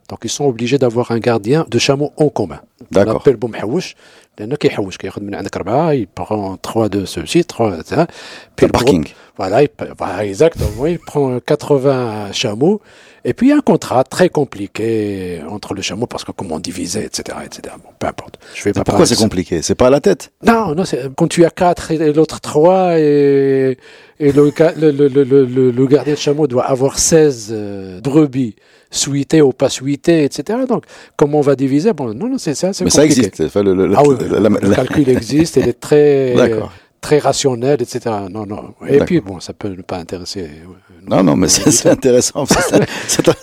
[0.05, 0.11] كتهمل.
[0.11, 2.59] Donc, ils sont obligés d'avoir un gardien de chameaux en commun.
[2.81, 3.15] On D'accord.
[3.21, 3.95] appelle بومحوش
[4.39, 8.07] لأنه كيحوش كياخذ من عندك أربعة il prend 3 de ceux-ci 3 ça.
[8.55, 9.03] Puis Un le parking.
[9.03, 10.85] groupe- voilà, il, peut- voilà, exactement.
[10.85, 12.81] Il prend 80 chameaux.
[13.23, 16.55] Et puis, il y a un contrat très compliqué entre le chameau, parce que comment
[16.55, 17.75] on divisait, etc., etc.
[17.83, 18.35] Bon, peu importe.
[18.55, 19.25] Je vais pas Pourquoi parler c'est de ça.
[19.25, 22.39] compliqué C'est pas à la tête Non, non, c'est quand tu as 4 et l'autre
[22.41, 23.77] 3 et,
[24.19, 27.49] et le, ga- le, le, le, le- le- le gardien de chameau doit avoir 16
[27.51, 28.55] euh, brebis
[28.90, 30.60] suitées ou pas suitées, etc.
[30.68, 30.84] Donc,
[31.16, 31.92] comment on va diviser?
[31.92, 33.26] Bon, non, non, c'est ça, c'est Mais ça compliqué.
[33.26, 33.42] existe.
[33.46, 36.34] Enfin, le, le- Ah oui, la- la- le la- calcul existe, il est très,
[37.00, 38.14] très rationnel, etc.
[38.30, 38.74] Non, non.
[38.88, 40.42] Et puis, bon, ça peut ne pas intéresser.
[40.42, 40.46] euh,
[41.08, 42.44] Non, non, mais c'est intéressant.
[43.08, 43.34] C'est un-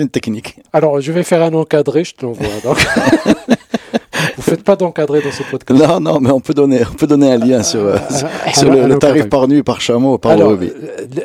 [0.00, 0.56] une technique.
[0.72, 2.46] Alors, je vais faire un encadré, je te l'envoie.
[2.64, 2.78] Donc,
[4.36, 5.80] vous faites pas d'encadré dans ce podcast.
[5.80, 7.96] Non, non, mais on peut donner, on peut donner un lien sur, euh,
[8.44, 10.70] Ah, sur le, tarif par nuit, par chameau, par brebis.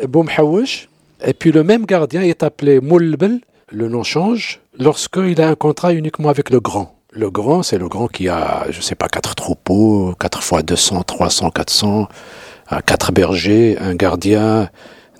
[0.04, 0.88] euh, Boumhaouch,
[1.26, 3.40] et puis le même gardien est appelé Moulbel,
[3.72, 6.96] le nom change, lorsqu'il a un contrat uniquement avec le grand.
[7.14, 11.04] Le grand, c'est le grand qui a, je sais pas, quatre troupeaux, 4 fois 200,
[11.04, 12.08] 300, 400,
[12.72, 14.70] euh, quatre bergers, un gardien,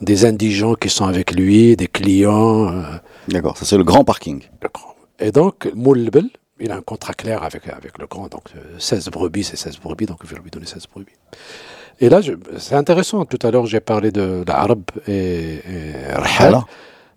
[0.02, 2.70] des indigents qui sont avec lui, des clients.
[2.74, 2.82] euh,
[3.28, 4.42] D'accord, ça c'est le grand parking.
[4.62, 4.96] le grand.
[5.20, 8.28] Et donc, Moulbel, il a un contrat clair avec, avec le grand.
[8.30, 11.12] Donc, euh, 16 brebis, c'est 16 brebis, donc je vais lui donner 16 brebis.
[12.00, 12.22] Et là,
[12.58, 13.26] c'est intéressant.
[13.26, 16.62] Tout à l'heure, j'ai parlé de l'arabe et, et rahal.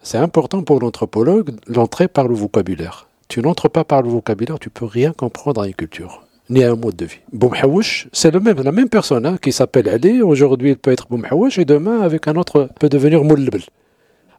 [0.05, 3.09] C'est important pour l'anthropologue l'entrée par le vocabulaire.
[3.29, 6.73] Tu n'entres pas par le vocabulaire, tu peux rien comprendre à une culture, ni à
[6.73, 7.21] un mode de vie.
[7.33, 10.21] Boumhaouch, c'est même, la même personne hein, qui s'appelle Ali.
[10.21, 13.63] Aujourd'hui, il peut être Boumhaouch et demain, avec un autre, peut devenir Moulbel.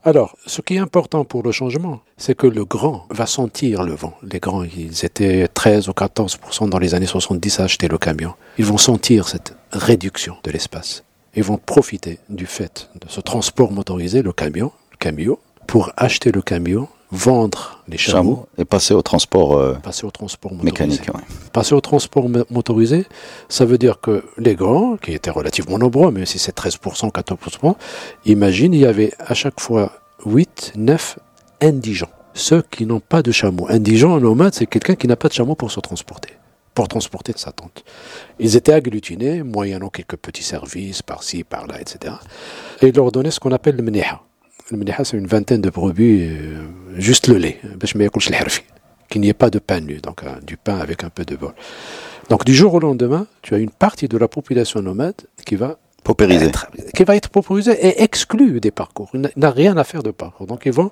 [0.04, 3.96] Alors, ce qui est important pour le changement, c'est que le grand va sentir le
[3.96, 4.14] vent.
[4.22, 8.36] Les grands, ils étaient 13 ou 14 dans les années 70 à acheter le camion.
[8.60, 11.04] Ils vont sentir cette réduction de l'espace.
[11.36, 16.32] Ils vont profiter du fait de ce transport motorisé, le camion, le camion, pour acheter
[16.32, 21.08] le camion, vendre les chameaux, Chameau et passer au transport euh, passer au transport mécanique.
[21.14, 21.22] ouais.
[21.54, 23.06] Passer au transport mo- motorisé,
[23.50, 27.76] ça veut dire que les grands, qui étaient relativement nombreux, même si c'est 13%, 14%,
[28.26, 29.92] imagine, il y avait à chaque fois
[30.26, 31.20] 8, 9
[31.62, 32.10] indigents.
[32.34, 33.66] Ceux qui n'ont pas de chameau.
[33.70, 36.34] Indigent, nomade, c'est quelqu'un qui n'a pas de chameau pour se transporter,
[36.74, 37.86] pour transporter sa tente.
[38.40, 42.16] Ils étaient agglutinés, moyennant quelques petits services par-ci, par-là, etc.
[42.82, 44.20] Et ils leur donnaient ce qu'on appelle le mniha.
[44.71, 46.63] Le mniha, c'est une vingtaine de brebis, euh,
[46.99, 48.63] juste le lait, باش ما ياكلش الحرفي.
[49.13, 51.35] qu'il n'y ait pas de pain nu, donc euh, du pain avec un peu de
[51.35, 51.53] bol.
[52.31, 55.71] Donc du jour au lendemain, tu as une partie de la population nomade qui va
[56.05, 56.47] Paupérisé.
[56.47, 59.09] être- qui va être paupérisé et exclu des parcours.
[59.15, 60.47] Il n'a- il n'a rien à faire de parcours.
[60.53, 60.91] Donc ils vont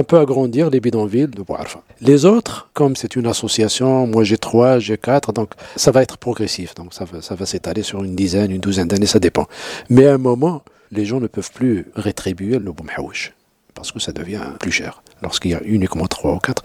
[0.00, 1.80] un peu agrandir les bidonvilles de Bouarfa.
[2.10, 5.48] Les autres, comme c'est une association, moi j'ai trois, j'ai quatre, donc
[5.84, 6.68] ça va être progressif.
[6.80, 9.46] Donc ça va, ça va s'étaler sur une dizaine, une douzaine d'années, ça dépend.
[9.94, 10.56] Mais à un moment,
[10.91, 13.33] les gens ne peuvent plus rétribuer le Boumhaouch
[13.73, 16.63] parce que ça devient plus cher lorsqu'il y a uniquement trois ou quatre.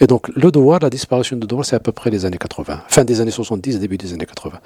[0.00, 2.84] Et donc le Douar, la disparition du Douar, c'est à peu près les années 80,
[2.88, 4.60] fin des années 70, début des années 80.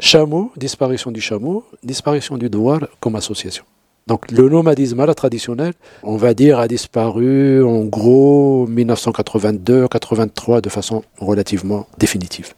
[0.00, 3.64] Chameau, disparition du chameau, disparition du douar comme association.
[4.06, 10.68] Donc le nomadisme à la traditionnelle, on va dire, a disparu en gros 1982-83 de
[10.68, 12.54] façon relativement définitive.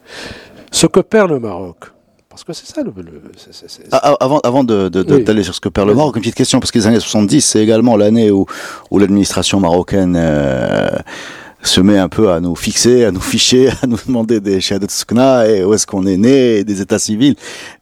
[0.71, 1.91] Ce que perd le Maroc,
[2.35, 2.93] parce que c'est ça le...
[3.93, 5.25] ah, avant avant de, de, de- Oui.
[5.25, 5.95] d'aller sur ce que perd le.
[5.95, 8.47] Maroc, une petite question, parce que les années 70, c'est également l'année où,
[8.91, 10.89] où l'administration marocaine euh,
[11.63, 14.89] se met un peu à nous fixer, à nous ficher, à nous demander des shahadat
[14.91, 17.37] soukna et où est-ce qu'on est né, et des états civils.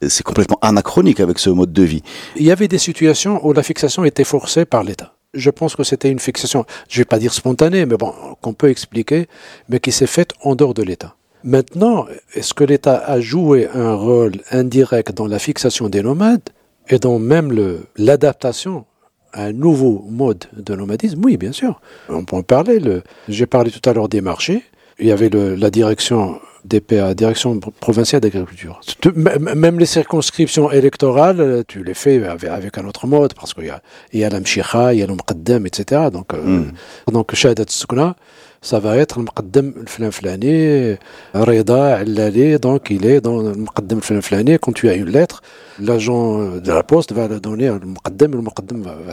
[0.07, 2.03] C'est complètement anachronique avec ce mode de vie.
[2.37, 5.15] Il y avait des situations où la fixation était forcée par l'État.
[5.35, 8.13] Je pense que c'était une fixation, je vais pas dire spontanée, mais bon,
[8.43, 9.29] qu'on peut expliquer,
[9.71, 11.17] mais qui s'est faite en dehors de l'État.
[11.45, 16.49] Maintenant, est-ce que l'État a joué un rôle indirect dans la fixation des nomades
[16.89, 17.53] et dans même
[17.97, 18.85] l'adaptation
[19.33, 21.21] à un nouveau mode de nomadisme?
[21.25, 21.81] Oui, bien sûr.
[22.09, 22.79] On peut en parler.
[22.79, 24.63] le- J'ai parlé tout à l'heure des marchés.
[24.99, 28.81] Il y avait le- la direction DPA, direction pro- provinciale d'agriculture.
[29.17, 33.71] Même les circonscriptions électorales, euh, tu les fais avec, un autre mode, parce qu'il y
[33.71, 34.29] a, il y a
[34.93, 36.03] il y a le mqaddam, etc.
[36.13, 36.67] Donc, Mm.
[37.11, 37.35] donc
[38.63, 40.97] shahadat sukna, ça va être le mqaddam le flan flani,
[41.35, 44.59] Reda Allali, donc il est dans le mqaddam le flan flani.
[44.61, 45.43] Quand tu as une lettre,
[45.81, 47.29] l'agent euh, de la poste va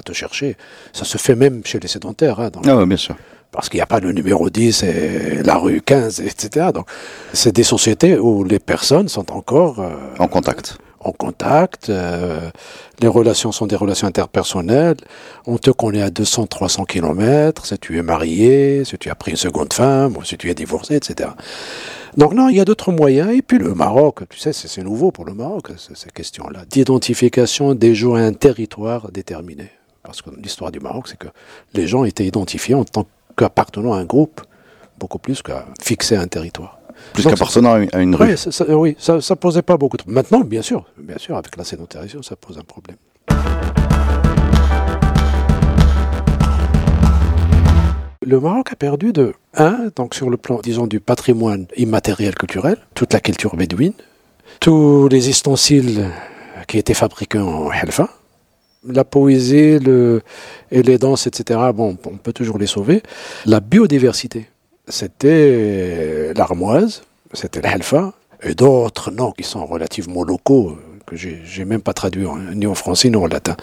[0.04, 0.56] te chercher.
[0.94, 2.40] Ça se fait même chez les sédentaires.
[2.40, 3.16] Hein, Ah ouais, bien sûr.
[3.52, 6.68] parce qu'il n'y a pas le numéro 10 et la rue 15, etc.
[6.74, 6.88] Donc,
[7.34, 10.78] c'est des sociétés où les personnes sont encore euh, En contact.
[11.02, 12.50] En contact, euh,
[13.00, 14.98] les relations sont des relations interpersonnelles,
[15.46, 19.32] on te connaît à 200, 300 kilomètres, si tu es marié, si tu as pris
[19.32, 21.30] une seconde femme, ou si tu es divorcé, etc.
[22.18, 23.32] Donc non, il y a d'autres moyens.
[23.34, 27.76] Et puis le Maroc, tu sais, c'est nouveau pour le Maroc, c- ces questions-là, d'identification
[27.76, 29.70] des gens à un territoire déterminé.
[30.04, 31.28] Parce que l'histoire du Maroc, c'est que
[31.74, 33.06] les gens étaient identifiés en tant
[33.38, 34.42] qu'appartenant à un groupe,
[34.98, 36.79] beaucoup plus qu'à fixer un territoire.
[37.14, 38.30] Plus qu'appartenant à une- rue.
[38.32, 41.56] Oui, ça, oui, ça, ça posait pas beaucoup de Maintenant, bien sûr, bien sûr, avec
[41.58, 42.98] la sédentarisation, ça pose un problème.
[48.26, 52.78] Le Maroc a perdu de 1, donc sur le plan, disons, du patrimoine immatériel culturel,
[52.94, 53.94] toute la culture bédouine,
[54.60, 56.06] tous les ustensiles
[56.68, 58.10] qui étaient fabriqués en Helfa,
[58.88, 60.22] la poésie le,
[60.72, 63.02] et les danses, etc., bon, on peut toujours les sauver.
[63.46, 64.48] La biodiversité,
[64.90, 71.82] c'était l'armoise, c'était Helfa, et d'autres noms qui sont relativement locaux, euh, que j'ai même
[71.82, 73.56] pas traduit ni en français ni en latin.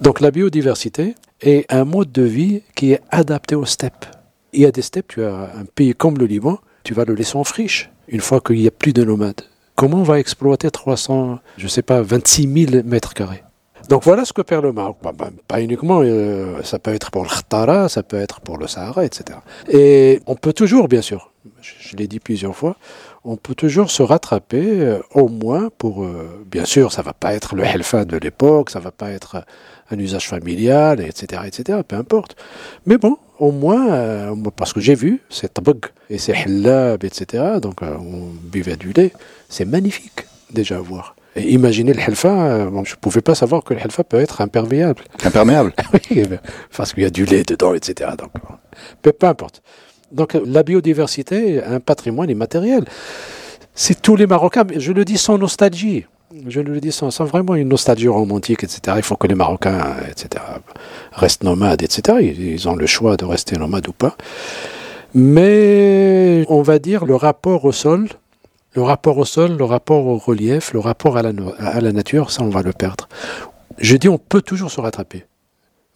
[0.00, 4.06] Donc la biodiversité est un mode de vie qui est adapté aux steppes.
[4.52, 7.14] Il y a des steppes, tu as un pays comme le Liban, tu vas le
[7.14, 9.42] laisser en friche une fois qu'il n'y a plus de nomades.
[9.74, 13.42] Comment on va exploiter 300, je sais pas, 26 000 mètres carrés?
[13.88, 14.96] Donc voilà ce que perd le Maroc.
[15.02, 18.58] Bah, bah, pas uniquement, euh, ça peut être pour le Khtara, ça peut être pour
[18.58, 19.38] le Sahara, etc.
[19.68, 22.76] Et on peut toujours, bien sûr, je, l'ai dit plusieurs fois,
[23.24, 27.34] on peut toujours se rattraper, euh, au moins pour, euh, bien sûr, ça va pas
[27.34, 29.44] être le Helfa de l'époque, ça va pas être
[29.90, 32.36] un usage familial, etc., etc., peu importe.
[32.86, 37.58] Mais bon, au moins, moi, parce que j'ai vu, c'est tabag et c'est hillab, etc.,
[37.60, 39.12] donc on buvait du lait,
[39.48, 41.16] c'est magnifique déjà à voir.
[41.36, 44.40] Imaginez le helfa, euh, bon, je ne pouvais pas savoir que le helfa peut être
[44.40, 45.04] imperméable.
[45.24, 45.72] Imperméable.
[46.10, 46.22] Oui,
[46.76, 48.10] parce qu'il y a du lait dedans, etc.
[48.18, 48.30] Donc,
[49.02, 49.62] peu, peu importe.
[50.12, 52.84] Donc la biodiversité, un patrimoine immatériel.
[53.74, 56.06] C'est tous les Marocains, je le dis sans nostalgie.
[56.48, 58.96] Je le dis sans, sans vraiment une nostalgie romantique, etc.
[58.96, 60.44] Il faut que les Marocains, etc.,
[61.12, 62.18] restent nomades, etc.
[62.38, 64.16] Ils ont le choix de rester nomades ou pas.
[65.14, 68.08] Mais on va dire le rapport au sol,
[68.74, 72.48] le rapport au sol, le rapport au relief, le rapport à la, nature, ça on
[72.50, 73.08] va le perdre.
[73.78, 75.24] Je dis on peut toujours se rattraper.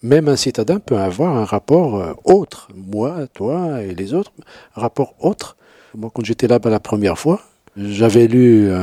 [0.02, 4.32] Même un citadin peut avoir un rapport euh, autre, moi, toi et les autres,
[4.76, 5.56] un rapport autre.
[5.96, 7.40] Moi, quand j'étais là-bas la première fois,
[7.76, 8.78] j'avais lu euh,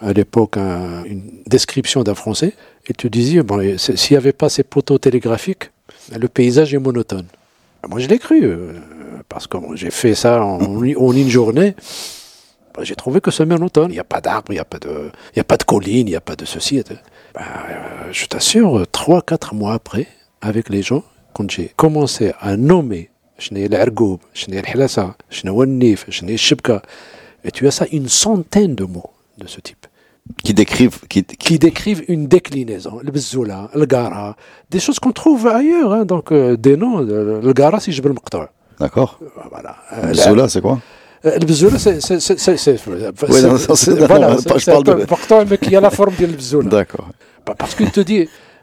[0.00, 2.54] à l'époque un- une description d'un Français
[2.86, 5.70] et tu disais, bon, s'il n'y avait pas ces poteaux télégraphiques,
[6.18, 7.26] le paysage est monotone.
[7.86, 8.72] Moi, je l'ai cru, euh,
[9.28, 11.74] parce que j'ai fait ça en une journée.
[12.77, 13.89] Ben, j'ai trouvé que c'est monotone.
[13.91, 15.63] Il n'y a pas d'arbres, il n'y a pas de, il y a pas de
[15.63, 16.77] collines, il n'y a pas de ceci.
[16.77, 16.97] et de-
[17.35, 20.07] Ben, euh, je t'assure, trois, quatre mois après,
[20.41, 21.03] avec les gens,
[21.35, 26.29] quand j'ai commencé à nommer شنو هي العرقوب شنو هي الحلاسة شنو هو النيف شنو
[26.29, 26.81] هي الشبكة
[27.47, 29.11] et tu as ça une centaine de mots
[29.41, 29.85] de ce type
[30.45, 32.93] qui décrivent, qui, qui- qui décrivent une déclinaison.
[33.07, 34.35] Le bzoula, le gara,
[34.69, 35.91] des choses qu'on trouve ailleurs.
[35.93, 36.99] hein, donc, euh, des noms.
[37.01, 38.49] euh, Le gara, si je veux le maqta'.
[38.83, 39.11] d'accord.
[39.53, 39.73] Voilà.
[39.93, 40.77] Euh, Zola, c'est quoi
[41.24, 42.00] Euh, Le bzoula, c'est.
[42.00, 42.78] c'est- c'est-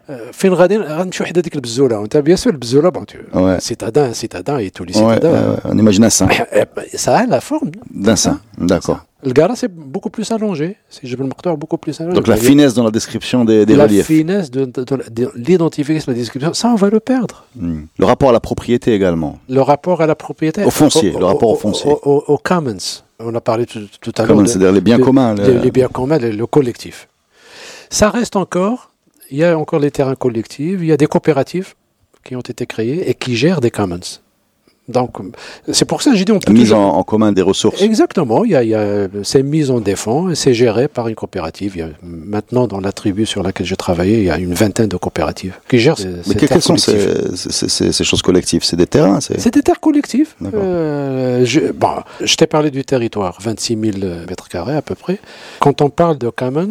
[0.05, 1.31] c'est- c'est- Oui, non, c'est- c'est- c'est- non, Voilà, pas- c'est je parle c'est de-
[1.31, 1.31] important, mais qui a la forme de le D'accord.
[1.31, 1.31] Bah, Parce qu'il te dit.
[1.31, 3.59] euh, فين غادي غنمشيو حدا ديك البزوله وانت بيان سور البزوله بون Ouais.
[3.61, 6.29] سيتادان سيتادان et tous les Ouais, citadins ouais, ouais, on imagine un saint.
[6.53, 8.41] Eh ben, ça a la forme D'un saint.
[8.59, 9.01] D'accord.
[9.23, 12.27] le gara c'est beaucoup plus allongé si je veux le marteau beaucoup plus allongé Donc
[12.35, 14.07] la finesse dans la description des, des la reliefs.
[14.17, 17.37] finesse de, de- de- de l'identification, la description, ça on va le perdre.
[17.65, 17.83] Hmm.
[18.01, 19.33] Le rapport à la propriété également.
[19.59, 20.59] Le rapport à la propriété.
[20.71, 21.91] Au foncier, le rapport au foncier.
[21.93, 22.85] Au, au- au commons.
[23.29, 24.29] On a parlé tout, tout à l'heure.
[24.31, 26.97] Commons, de- c'est-à-dire les biens de- communs, de- le- Les, biens communs, le, le collectif.
[27.99, 28.79] Ça reste encore,
[29.36, 31.74] il y a encore les terrains collectifs, il y a des coopératives
[32.24, 34.00] qui ont été créées et qui gèrent des commons.
[34.88, 35.18] Donc,
[35.74, 37.82] c'est pour ça que j'ai dit on peut Mise toujours- en, en commun des ressources.
[37.82, 41.08] Exactement, il y a, il y a- c'est mis en défense et c'est géré par
[41.08, 41.72] une coopérative.
[41.76, 44.54] Il y a, maintenant, dans la tribu sur laquelle j'ai travaillé, il y a une
[44.54, 48.64] vingtaine de coopératives qui gèrent ces, Mais quelles sont ces, choses collectives?
[48.64, 49.52] C'est des terrains c'est...
[49.54, 50.34] Des terres collectives.
[50.40, 50.62] D'accord.
[50.64, 55.18] Euh, je, bon, je t'ai parlé du territoire, 26 000 mètres carrés à peu près.
[55.60, 56.70] Quand on parle de commons,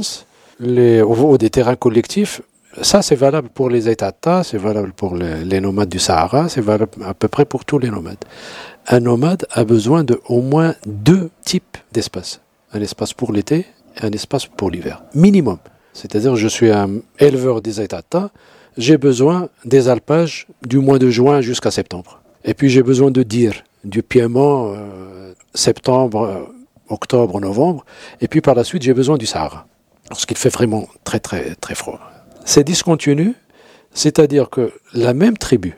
[0.60, 2.42] les, ou des terrains collectifs,
[2.82, 6.92] ça c'est valable pour les États, c'est valable pour les, nomades du Sahara, c'est valable
[7.04, 8.24] à peu près pour tous les nomades.
[8.88, 12.40] Un nomade a besoin de au moins deux types d'espace.
[12.72, 15.02] Un espace pour l'été et un espace pour l'hiver.
[15.14, 15.58] Minimum.
[15.92, 18.02] C'est-à-dire, je suis un éleveur des États,
[18.76, 22.20] j'ai besoin des alpages du mois de juin jusqu'à septembre.
[22.44, 26.42] Et puis j'ai besoin de dire du piémont euh, septembre, euh,
[26.88, 27.84] octobre, novembre.
[28.20, 29.66] Et puis par la suite, j'ai besoin du Sahara.
[30.10, 32.00] Lorsqu'il fait vraiment très très très froid.
[32.44, 33.34] C'est discontinu,
[33.92, 35.76] c'est-à-dire que la même tribu,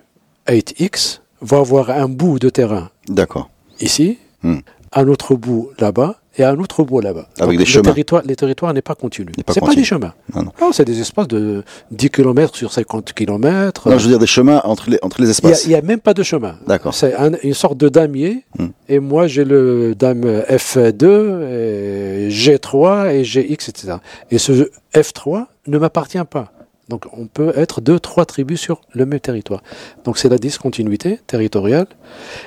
[0.49, 3.51] 8X, va avoir un bout de terrain D'accord.
[3.81, 4.59] ici, Hmm.
[4.93, 7.29] un autre bout là-bas et un autre bout là-bas.
[7.39, 7.83] Avec Donc, des le chemins.
[7.91, 9.33] Territoire, les territoires n'est pas continu.
[9.37, 10.13] N'est pas des chemins.
[10.35, 10.73] Non, non.
[10.73, 13.89] c'est des espaces de 10 km sur 50 km.
[13.91, 15.67] Non, je veux dire des chemins entre les, entre les Il espaces.
[15.67, 16.57] n'y a, même pas de chemin.
[16.67, 16.95] D'accord.
[16.95, 18.45] C'est un- une sorte de damier.
[18.59, 18.67] Hmm.
[18.89, 23.95] Et moi, j'ai le dame F2, et G3 et GX, etc.
[24.31, 26.53] Et ce F3 ne m'appartient pas.
[26.89, 29.63] Donc, on peut être deux, trois tribus sur le même territoire.
[30.05, 31.87] Donc, c'est la discontinuité territoriale.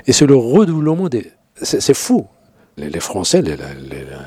[0.07, 1.31] Et c'est le redoublement des.
[1.61, 2.27] C'est fou.
[2.77, 3.43] Les, Français,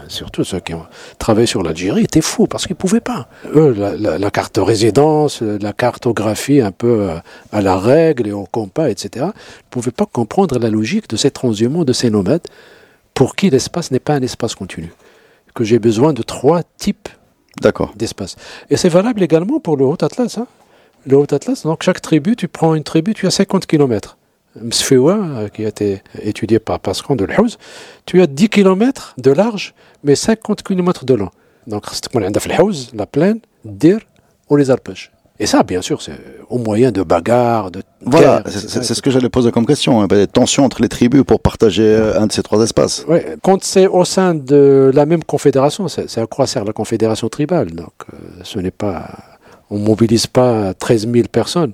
[0.09, 0.85] surtout ceux qui ont
[1.19, 3.29] travaillé sur l'Algérie, étaient fous parce qu'ils ne pouvaient pas.
[3.55, 7.17] Eux, la, carte de résidence, la cartographie un peu euh,
[7.51, 11.31] à la règle et au compas, etc., ne pouvaient pas comprendre la logique de ces
[11.31, 12.47] transhumants, de ces nomades,
[13.15, 14.93] pour qui l'espace n'est pas un espace continu.
[15.55, 17.09] Que j'ai besoin de trois types.
[17.97, 18.37] D'espace.
[18.71, 20.39] Et c'est valable également pour le Haut-Atlas.
[20.39, 20.47] hein.
[21.07, 24.17] Le Haut-Atlas, donc chaque tribu, tu prends une tribu, tu as 50 km.
[24.61, 27.59] Msfewa, euh, qui a été étudié par Pascal de Lhouz,
[28.07, 31.31] tu as 10 km de large, mais 50 km de long.
[31.67, 31.87] Donc,
[32.95, 33.99] la plaine, Dir
[34.51, 35.13] ou les alpages.
[35.39, 36.19] Et ça, bien sûr, c'est
[36.51, 40.01] au moyen de bagarres, de Voilà, c'est ce que j'allais poser comme question.
[40.03, 40.07] hein.
[40.07, 43.05] Des tensions entre les tribus pour partager euh, un de ces trois espaces.
[43.09, 46.73] Ouais, quand c'est au sein de la même confédération, c'est c'est à quoi sert la
[46.73, 49.09] confédération tribale Donc, euh, ce n'est pas,
[49.71, 51.73] on mobilise pas 13 000 personnes,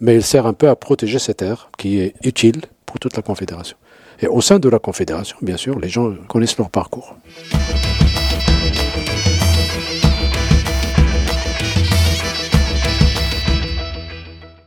[0.00, 3.22] mais il sert un peu à protéger cette terre qui est utile pour toute la
[3.22, 3.76] confédération.
[4.20, 7.16] Et au sein de la confédération, bien sûr, les gens connaissent leur parcours.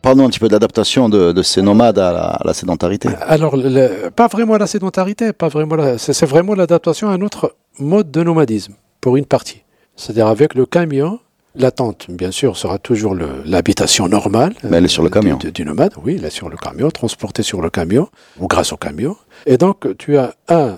[0.05, 3.09] Parlons un petit peu de, de ces nomades à la, à la sédentarité.
[3.21, 7.55] Alors, le- pas vraiment la sédentarité, pas vraiment la- c'est vraiment l'adaptation à un autre
[7.79, 9.63] mode de nomadisme, pour une partie.
[9.95, 11.19] C'est-à-dire avec le camion,
[11.55, 13.15] la tente, bien sûr, sera toujours
[13.45, 14.53] l'habitation normale.
[14.63, 15.37] Mais elle est sur le euh, camion.
[15.37, 18.07] Du, du nomade, oui, elle est sur le camion, transportée sur le camion,
[18.39, 19.17] ou grâce au camion.
[19.47, 20.77] Et donc, tu as un,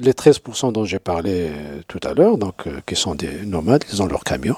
[0.00, 4.02] les 13% dont j'ai parlé euh, tout à l'heure, donc, qui sont des nomades, ils
[4.02, 4.56] ont leur camion.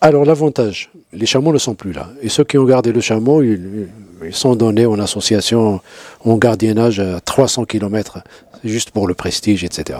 [0.00, 2.08] Alors l'avantage, les chameaux ne sont plus là.
[2.22, 3.88] Et ceux qui ont gardé le chameau, ils,
[4.30, 5.80] sont donnés en association,
[6.24, 8.18] en gardiennage à 300 km,
[8.64, 9.98] juste pour le prestige, etc.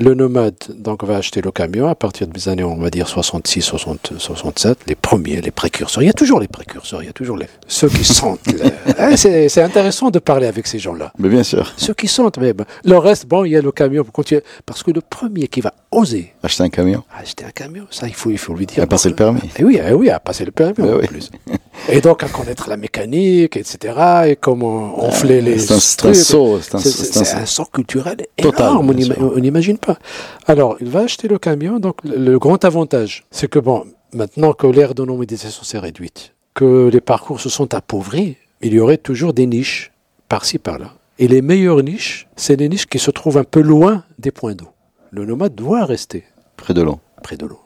[0.00, 3.62] Le nomade donc va acheter le camion à partir des années, on va dire 66,
[3.62, 6.02] 60, 67, les premiers, les précurseurs.
[6.04, 8.38] Il y a toujours les précurseurs, il y a toujours les, ceux qui sentent.
[8.46, 9.16] Eh,
[9.48, 11.12] c'est intéressant de parler avec ces gens-là.
[11.18, 13.72] Mais bien sûr, Ceux qui sentent, mais ben, le reste, bon, il y a le
[13.72, 14.44] camion pour continuer.
[14.64, 18.14] Parce que le premier qui va oser acheter un camion, acheter un camion, ça, il
[18.14, 18.82] faut, il faut lui dire.
[18.84, 19.40] à passer le permis.
[19.58, 21.06] Et oui, eh oui, à passer le permis Mais en oui.
[21.08, 21.30] plus.
[21.88, 23.94] Et donc à connaître la mécanique, etc.
[24.26, 25.58] Et comment enfler les.
[25.58, 27.64] C'est un, c'est un saut, c'est un, saut.
[27.66, 29.32] culturel Total, énorme, on sûr.
[29.36, 29.98] on n'imagine pas.
[30.46, 34.66] Alors, il va acheter le camion, donc le, grand avantage, c'est que bon, maintenant que
[34.66, 39.32] l'ère de nomadisation s'est réduite, que les parcours se sont appauvris, il y aurait toujours
[39.32, 39.92] des niches,
[40.28, 40.94] par-ci, par-là.
[41.18, 44.54] Et les meilleures niches, c'est les niches qui se trouvent un peu loin des points
[44.54, 44.68] d'eau.
[45.10, 46.24] Le nomade doit rester
[46.56, 47.00] Près de l'eau.
[47.22, 47.60] près de l'eau.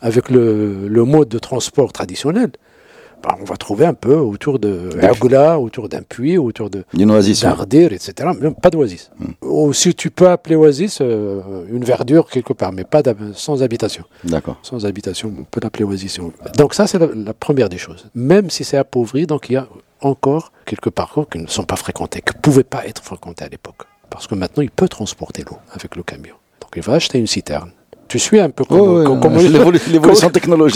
[0.00, 2.50] avec le, le mode de transport traditionnel,
[3.22, 4.90] bah, on va trouver un peu autour de
[5.58, 7.42] autour d'un puits, autour de D'une oasis.
[7.42, 7.48] ouais.
[7.50, 8.30] d'Ardir, etc.
[8.40, 9.10] Mais pas d'oasis.
[9.42, 13.02] Ou si tu peux appeler oasis euh, une verdure quelque part, mais pas
[13.34, 14.04] sans habitation.
[14.24, 14.56] D'accord.
[14.62, 16.12] Sans habitation, on peut l'appeler oasis.
[16.14, 16.32] si on veut.
[16.56, 18.06] Donc ça, c'est la, la première des choses.
[18.14, 19.66] Même si c'est appauvri, donc il y a
[20.00, 23.48] encore quelques parcours qui ne sont pas fréquentés, qui ne pouvaient pas être fréquentés à
[23.48, 23.82] l'époque.
[24.10, 26.34] Parce que maintenant, il peut transporter l'eau avec le camion.
[26.60, 27.70] Donc il va acheter une citerne
[28.12, 29.18] tu suis un peu comment.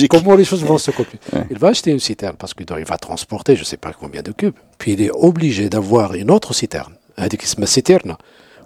[0.08, 1.18] Comment les choses vont se copier.
[1.50, 4.32] Il va acheter une citerne parce qu'il va transporter je ne sais pas combien de
[4.32, 4.54] cubes.
[4.78, 8.16] Puis il est obligé d'avoir une autre citerne, une citerne,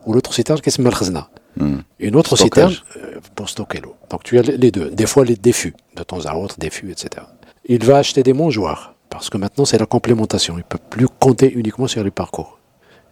[0.07, 1.29] ou l'autre citerne qui s'appelle khazna.
[1.99, 3.97] Une autre citerne euh, pour stocker l'eau.
[4.09, 4.91] Donc tu as les deux.
[4.91, 7.27] Des fois, les défus, de temps à autre, défus, etc.
[7.67, 10.55] Il va acheter des mangeoires parce que maintenant, c'est la complémentation.
[10.55, 12.60] Il ne peut plus compter uniquement sur les parcours.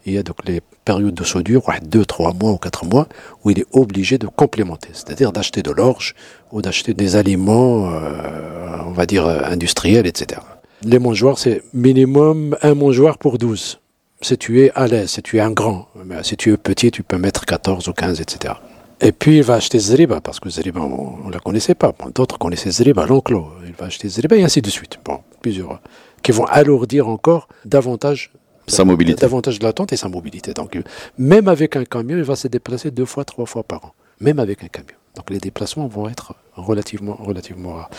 [0.09, 3.07] Il y a donc les périodes de soudure, ouais, deux, trois mois ou quatre mois,
[3.45, 6.15] où il est obligé de complémenter, c'est-à-dire d'acheter de l'orge
[6.51, 10.41] ou d'acheter des aliments, euh, on va dire, euh, industriels, etc.
[10.83, 13.81] Les mangeoires, c'est minimum un mangeoir pour 12.
[14.23, 16.91] Si tu es à l'aise, si tu es un grand, mais si tu es petit,
[16.91, 18.55] tu peux mettre 14 ou 15, etc.
[19.01, 21.93] Et puis il va acheter Zriba, parce que Zriba, on ne la connaissait pas.
[22.15, 23.49] D'autres connaissaient Zriba, l'enclos.
[23.67, 24.99] Il va acheter Zriba et ainsi de suite.
[25.05, 25.73] Bon, plusieurs.
[25.73, 25.77] euh,
[26.23, 28.33] Qui vont alourdir encore davantage
[28.69, 29.21] Sa mobilité.
[29.23, 30.53] davantage de l'attente et sa mobilité.
[30.55, 30.79] Donc,
[31.19, 33.93] même avec un camion, il va se déplacer deux fois, trois fois par an.
[34.21, 34.95] Même avec un camion.
[35.17, 37.91] Donc, les déplacements vont être relativement, relativement rares.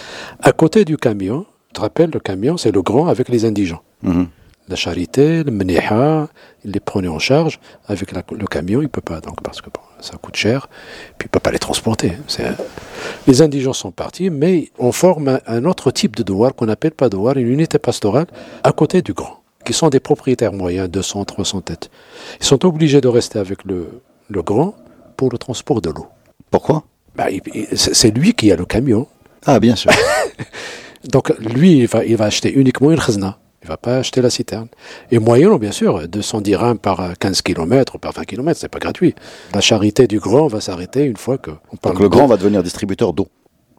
[0.42, 3.82] À côté du camion, tu te rappelles, le camion, c'est le grand avec les indigents.
[4.04, 4.28] Mhm.
[4.70, 6.28] La charité, le meniha,
[6.64, 7.60] il les prenait en charge.
[7.88, 10.68] Avec la- le camion, il ne peut pas, donc, parce que bon, ça coûte cher.
[11.18, 12.12] Puis il ne peut pas les transporter.
[13.28, 16.92] Les indigents sont partis, mais on forme un, un autre type de douar qu'on appelle
[16.92, 18.28] pas douar, une unité pastorale,
[18.64, 19.39] à côté du grand,
[19.70, 21.92] qui sont des propriétaires moyens, 200, 300 têtes.
[22.42, 24.74] Ils sont obligés de rester avec le, le grand
[25.16, 26.08] pour le transport de l'eau.
[26.50, 26.86] Pourquoi?
[27.16, 27.28] Bah,
[27.76, 29.06] c'est lui qui a le camion.
[29.46, 29.92] Ah, bien sûr.
[31.12, 33.38] Donc lui, il va, il va acheter uniquement une khazna.
[33.62, 34.70] Il va pas acheter la citerne.
[35.12, 38.70] Et moyennant, bien sûr, 200 dirhams par euh, 15 km ou par 20 km, c'est
[38.70, 39.14] pas gratuit.
[39.54, 42.38] La charité du grand va s'arrêter une fois que on parle Donc le grand va
[42.38, 43.28] devenir distributeur d'eau.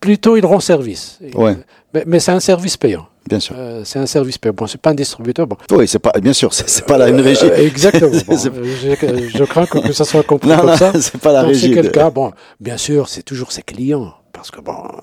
[0.01, 1.19] Plutôt, il rend service.
[1.35, 1.57] Ouais.
[1.95, 3.09] Mais, mais c'est un service payant.
[3.29, 3.55] Bien sûr.
[3.59, 4.55] Euh, c'est un service payant.
[4.57, 5.47] Bon, c'est pas un distributeur.
[5.47, 5.57] Bon.
[5.71, 7.45] Oui, c'est pas, bien sûr, c'est pas la une régie.
[7.45, 8.11] Euh, exactement.
[8.27, 10.93] Bon, euh, je, je crains que, que ça soit compris Non, comme non, ça.
[11.01, 11.61] c'est pas la Donc, régie.
[11.69, 15.01] C'est de- quelqu'un, bon, bien sûr, c'est toujours ses clients, parce que bon, euh,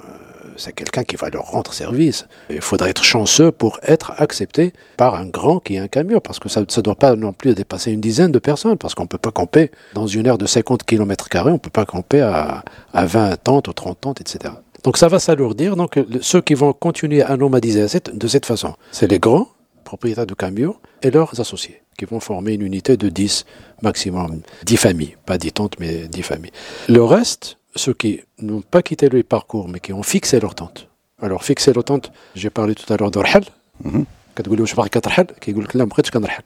[0.57, 2.25] c'est quelqu'un qui va leur rendre service.
[2.49, 6.39] Il faudrait être chanceux pour être accepté par un grand qui a un camion, parce
[6.39, 9.07] que ça ne doit pas non plus dépasser une dizaine de personnes, parce qu'on ne
[9.07, 12.63] peut pas camper dans une aire de 50 km, on ne peut pas camper à,
[12.93, 14.53] à 20 tentes ou 30 tentes, etc.
[14.84, 15.76] Donc ça va s'alourdir.
[15.76, 19.18] Donc le- ceux qui vont continuer à nomadiser à cette- de cette façon, c'est les
[19.26, 19.48] grands
[19.84, 23.44] propriétaires de camions et leurs associés, qui vont former une unité de 10
[23.82, 26.52] maximum, 10 familles, pas 10 tentes, mais 10 familles.
[26.88, 27.44] Le reste,
[27.76, 28.12] ceux qui
[28.46, 30.88] n'ont pas quitté le parcours, mais qui ont fixé leur tente.
[31.20, 33.44] Alors, fixer leur tente, j'ai parlé tout à l'heure de رحل.
[33.84, 34.04] Mhm.
[34.36, 36.42] كتقول له واش باغي كترحل كيقول لك لا ما بغيتش كنرحل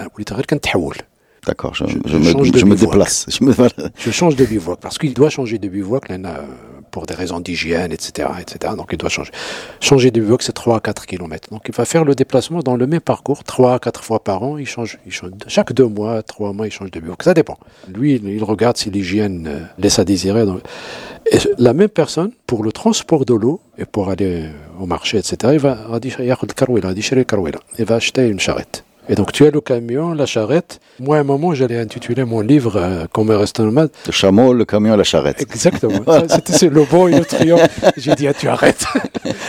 [0.00, 0.96] أنا وليت غير كنتحول
[1.48, 2.90] D'accord, je, Je- je je me, change de je me bivouac.
[2.92, 3.18] déplace.
[3.34, 3.72] Je me, voilà.
[4.04, 6.34] je change de bivouac parce qu'il doit changer de bivouac là, là,
[6.95, 8.73] pour des raisons d'hygiène, etc., etc.
[8.77, 9.33] Donc il doit changer.
[9.81, 11.49] Changer du box, c'est 3 à 4 km.
[11.49, 14.43] Donc il va faire le déplacement dans le même parcours, 3 à 4 fois par
[14.43, 14.57] an.
[14.57, 17.25] Il change, il change chaque 2 mois, 3 mois, il change de box.
[17.25, 17.57] Ça dépend.
[17.93, 20.45] Lui, il regarde si l'hygiène laisse à désirer.
[21.57, 24.45] La même personne, pour le transport de l'eau et pour aller
[24.79, 25.77] au marché, etc., il va
[27.95, 28.85] acheter une charrette.
[29.07, 30.79] Et donc tu as le camion, la charrette.
[30.99, 33.89] Moi, à un moment, j'allais intituler mon livre euh, Comme un nomade.
[34.07, 35.41] Le chameau, le camion, la charrette.
[35.41, 36.01] Exactement.
[36.29, 37.59] C'était c'est le bon et le truand.
[37.97, 38.85] J'ai dit, ah, tu arrêtes.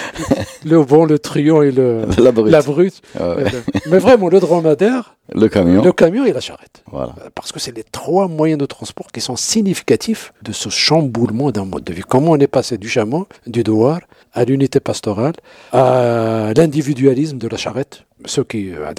[0.64, 2.50] le bon, le truand et le, La brute.
[2.52, 3.00] la brute.
[3.18, 3.44] Ah ouais.
[3.88, 5.82] Mais vraiment, le dromadaire, Le camion.
[5.82, 6.82] le camion et la charrette.
[6.90, 7.14] Voilà.
[7.34, 11.64] Parce que c'est les trois moyens de transport qui sont significatifif de ce chamboulement d'un
[11.64, 12.02] mode de vie.
[12.06, 14.00] Comment on est passé du chameau, du douar,
[14.36, 15.32] à l'unité pastorale,
[15.72, 18.04] à l'individualisme de la charrette.
[18.26, 18.92] Ceux qui, euh,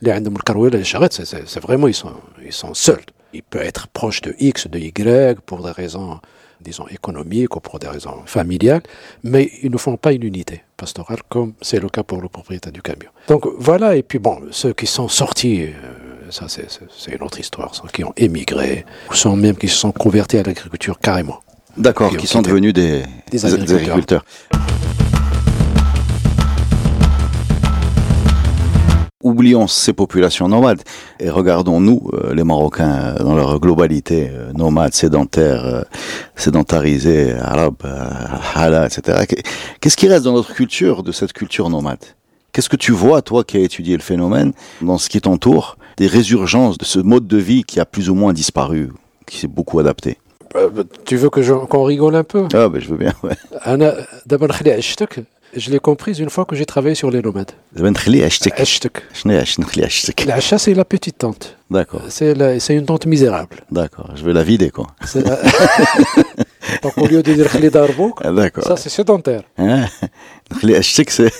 [0.00, 3.04] les charrettes, c'est vraiment, ils sont, ils sont seuls.
[3.34, 6.18] Ils peuvent être proches de X, de Y, pour des raisons,
[6.60, 8.82] disons, économiques ou pour des raisons familiales,
[9.22, 12.72] mais ils ne font pas une unité pastorale comme c'est le cas pour le propriétaire
[12.72, 13.10] du camion.
[13.28, 17.74] Donc voilà, et puis bon, ceux qui sont sortis, euh, ça c'est une autre histoire,
[17.74, 21.40] ceux qui ont émigré, ou ceux même qui se sont convertis à l'agriculture carrément.
[21.76, 23.02] D'accord, Qui ont qui sont devenus des,
[23.32, 23.58] agriculteurs.
[23.66, 24.24] des agriculteurs.
[29.22, 30.82] Oublions ces populations nomades
[31.18, 35.82] et regardons-nous, euh, les Marocains, euh, dans leur globalité, euh, nomades, sédentaires, euh,
[36.36, 38.06] sédentarisés, arabes, euh,
[38.54, 39.24] hala, etc.
[39.26, 39.42] Qu'est-
[39.80, 42.04] Qu'est-ce qui reste dans notre culture, de cette culture nomade?
[42.52, 44.52] Qu'est-ce que tu vois, toi qui as étudié le phénomène,
[44.82, 48.14] dans ce qui t'entoure, des résurgences de ce mode de vie qui a plus ou
[48.14, 48.92] moins disparu,
[49.26, 50.18] qui s'est beaucoup adapté?
[50.56, 53.36] Euh, tu veux que je, qu'on rigole un peu Ah, ben je veux bien, ouais.
[54.26, 54.48] D'abord,
[55.56, 57.52] je l'ai comprise une fois que j'ai travaillé sur les nomades.
[60.26, 61.56] L'asha, c'est la petite tante.
[61.70, 62.02] D'accord.
[62.08, 63.58] C'est, la, c'est une tante misérable.
[63.70, 64.88] D'accord, je vais la vider, quoi.
[65.04, 65.38] C'est la...
[66.82, 68.32] Donc, au lieu de dire khli darbouk, ah,
[68.62, 69.42] ça, c'est sédentaire.
[69.58, 69.84] Hein?
[70.60, 71.30] Khli ashtik, c'est.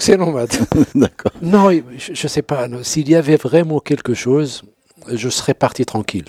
[0.00, 0.50] C'est nomade.
[0.94, 1.32] D'accord.
[1.42, 2.66] Non, je ne sais pas.
[2.82, 4.62] S'il y avait vraiment quelque chose,
[5.12, 6.26] je serais parti tranquille.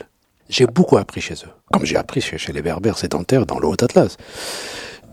[0.49, 1.51] J'ai beaucoup appris chez eux.
[1.71, 4.17] Comme j'ai appris chez, chez les berbères sédentaires dans le Haut-Atlas.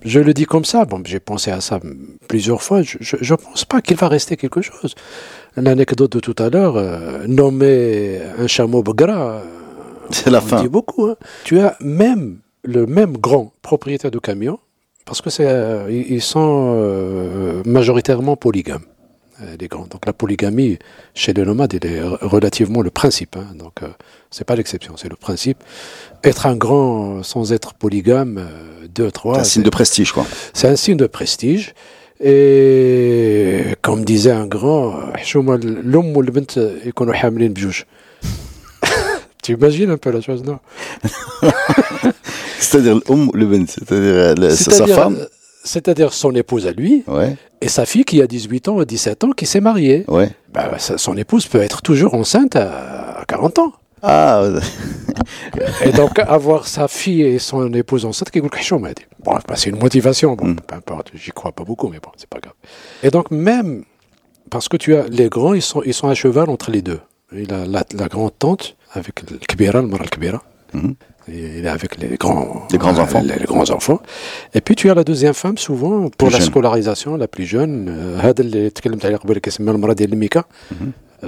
[0.02, 0.84] Je le dis comme ça.
[0.84, 1.78] Bon, j'ai pensé à ça
[2.28, 2.82] plusieurs fois.
[2.82, 4.94] Je ne pense pas qu'il va rester quelque chose.
[5.56, 9.40] L'anecdote de tout à l'heure, euh, nommer un chameau Begra, euh,
[10.10, 10.60] C'est la fin.
[10.62, 11.06] dit beaucoup.
[11.06, 11.16] hein.
[11.44, 14.58] Tu as même le même grand propriétaire de camion,
[15.04, 18.84] parce que c'est, euh, ils sont euh, majoritairement polygames,
[19.42, 19.56] euh,
[19.90, 20.78] donc la polygamie
[21.14, 23.36] chez les nomades, elle est relativement le principe.
[23.36, 23.46] Hein.
[23.54, 23.88] donc euh,
[24.30, 25.58] c'est pas l'exception, c'est le principe.
[26.24, 29.34] Être un grand sans être polygame, euh, deux, trois.
[29.34, 30.26] C'est un signe de prestige, quoi.
[30.54, 31.74] C'est un signe de prestige.
[32.18, 34.94] Et comme disait un grand,
[35.84, 37.52] l'homme ou le bint, ils sont hamlin
[39.42, 40.58] Tu imagines un peu la chose, non?
[42.58, 45.26] C'est-à-dire l'homme ou le bint, c'est-à-dire euh, sa femme?
[45.66, 49.24] C'est-à-dire son épouse à lui Ouais, et sa fille qui a 18 ans ou 17
[49.24, 50.04] ans qui s'est mariée.
[50.08, 50.30] ouais.
[50.54, 53.72] Bah, son épouse peut être toujours enceinte à à 40 ans.
[54.02, 54.42] Ah,
[55.84, 58.40] Et donc avoir sa fille et son épouse enceinte, qui.
[58.40, 58.50] Bon,
[59.24, 60.56] bah, c'est une motivation, bon, Mm.
[60.66, 62.54] peu importe, j'y crois pas beaucoup, mais bon, c'est pas grave.
[63.02, 63.84] Et donc même,
[64.50, 67.00] parce que tu as les grands, ils sont, ils sont à cheval entre les deux.
[67.32, 70.42] Il a la, la grande tante avec le kbira, le mara le kbira.
[70.74, 70.94] Mhm
[71.32, 73.22] et avec les grands, les grands euh, enfants.
[73.22, 74.00] Les, grands enfants.
[74.54, 77.88] Et puis tu as la deuxième femme souvent pour la scolarisation la plus jeune.
[77.88, 78.18] Euh,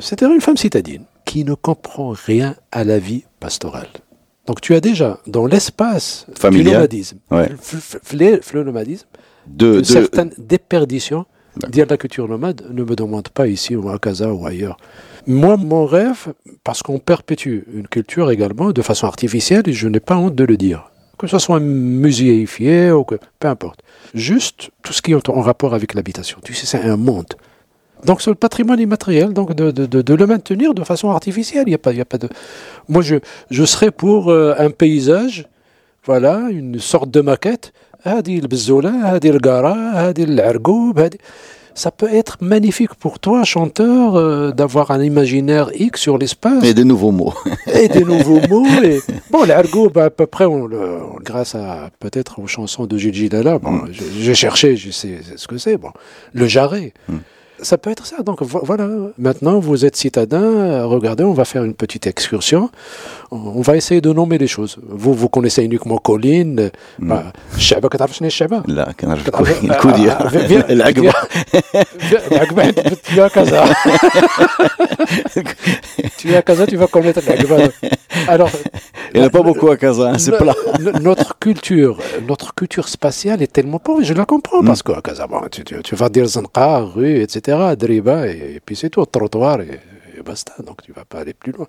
[0.01, 0.33] C'était mhm.
[0.33, 3.89] euh, une femme citadine qui ne comprend rien à la vie pastorale.
[4.47, 9.07] Donc tu as déjà dans l'espace du nomadisme, le nomadisme,
[9.83, 11.27] certaines déperditions.
[11.71, 14.77] Dire la culture nomade, ne me demande pas ici ou à Casa ou ailleurs
[15.28, 16.34] Moi, mon rêve,
[16.64, 20.44] parce qu'on perpétue une culture également de façon artificielle, et je n'ai pas honte de
[20.44, 20.92] le dire.
[21.18, 23.82] Que ce soit muséifié ou que, peu importe.
[24.14, 26.40] Juste tout ce qui est en rapport avec l'habitation.
[26.44, 27.34] Tu sais, c'est un monde.
[28.06, 31.64] Donc, c'est le patrimoine immatériel, donc de, de, de, de le maintenir de façon artificielle.
[31.68, 32.28] Il y a pas, il y a pas de.
[32.90, 33.16] Moi, je,
[33.50, 35.48] je serais pour euh, un paysage,
[36.06, 37.72] voilà, une sorte de maquette.
[38.06, 41.18] هذه البزولة هذه القارة هذه العرقوب هذه
[41.79, 46.75] ça peut être magnifique pour toi, chanteur, euh, d'avoir un imaginaire X sur l'espace et
[46.75, 47.33] des nouveaux mots.
[47.73, 48.67] et des nouveaux mots.
[48.83, 49.01] Et...
[49.31, 53.29] Bon, l'argot, bah, à peu près, on le, grâce à peut-être aux chansons de Gigi
[53.29, 53.89] Dalla, bon, Mm.
[53.93, 55.77] j'ai- j'ai cherché, je sais ce que c'est.
[55.77, 55.91] Bon,
[56.33, 56.93] le jarret.
[57.09, 57.17] Mm.
[57.61, 58.23] Ça peut être ça.
[58.23, 58.89] Donc voilà,
[59.19, 62.71] maintenant vous êtes citadin, euh, regardez, on va faire une petite excursion.
[63.31, 64.79] On va essayer de nommer les choses.
[64.89, 66.71] Vous, vous connaissez uniquement Colline.
[67.59, 68.89] Chaba, tu sais Chaba Là,
[69.81, 71.13] Koudia, ah, ah, l'Agba.
[72.31, 72.63] L'Agba,
[73.03, 73.65] tu es à Casa.
[76.17, 77.57] Tu es à Casa, tu vas connaître l'Agba.
[78.27, 78.51] Alors,
[79.15, 80.55] Il n'y en a pas beaucoup à Casa, hein, c'est plat.
[81.01, 84.67] Notre culture, notre culture spatiale est tellement pauvre, je la comprends, mm.
[84.67, 87.48] parce qu'à Casa, tu, vas dire Zanqa, rue, etc.
[87.49, 89.81] Et, puis c'est tout, trottoir, et,
[90.17, 91.67] et basta, donc tu vas pas aller plus loin.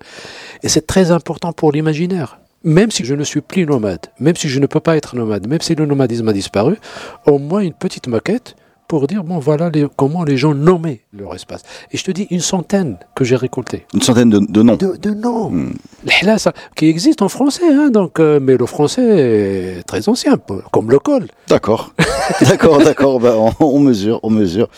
[0.62, 2.38] Et c'est très important pour l'imaginaire.
[2.62, 5.46] Même si je ne suis plus nomade, même si je ne peux pas être nomade,
[5.46, 6.76] même si le nomadisme a disparu,
[7.26, 8.54] au moins une petite maquette
[8.90, 11.62] pour dire, bon, voilà les- comment les gens nommaient leur espace.
[11.92, 14.74] Et je te dis, une centaine que j'ai récolté Une centaine de, de noms.
[14.76, 15.48] de, de noms.
[15.48, 15.74] Mm.
[16.22, 19.06] L'hlasa, qui existe en français, hein, donc, euh, mais le français
[19.78, 20.34] est très ancien,
[20.72, 21.28] comme le col.
[21.46, 21.92] D'accord.
[22.48, 23.20] D'accord, d'accord.
[23.20, 24.68] bah, on, on mesure, on mesure.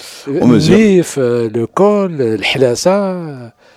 [0.40, 0.76] On mesure.
[0.76, 2.12] L'if, euh, le col,
[2.54, 3.16] l'hlasa,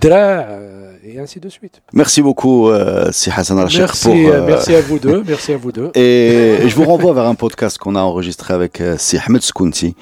[0.02, 1.82] dra, euh, et ainsi de suite.
[1.94, 4.14] Merci beaucoup, euh, Si Hassan Rachid, Merci, pour.
[4.16, 5.92] euh, euh, merci à vous deux, merci à vous deux.
[5.96, 9.96] Et je vous renvoie vers un podcast qu'on a enregistré avec euh, Si Ahmed Skounti.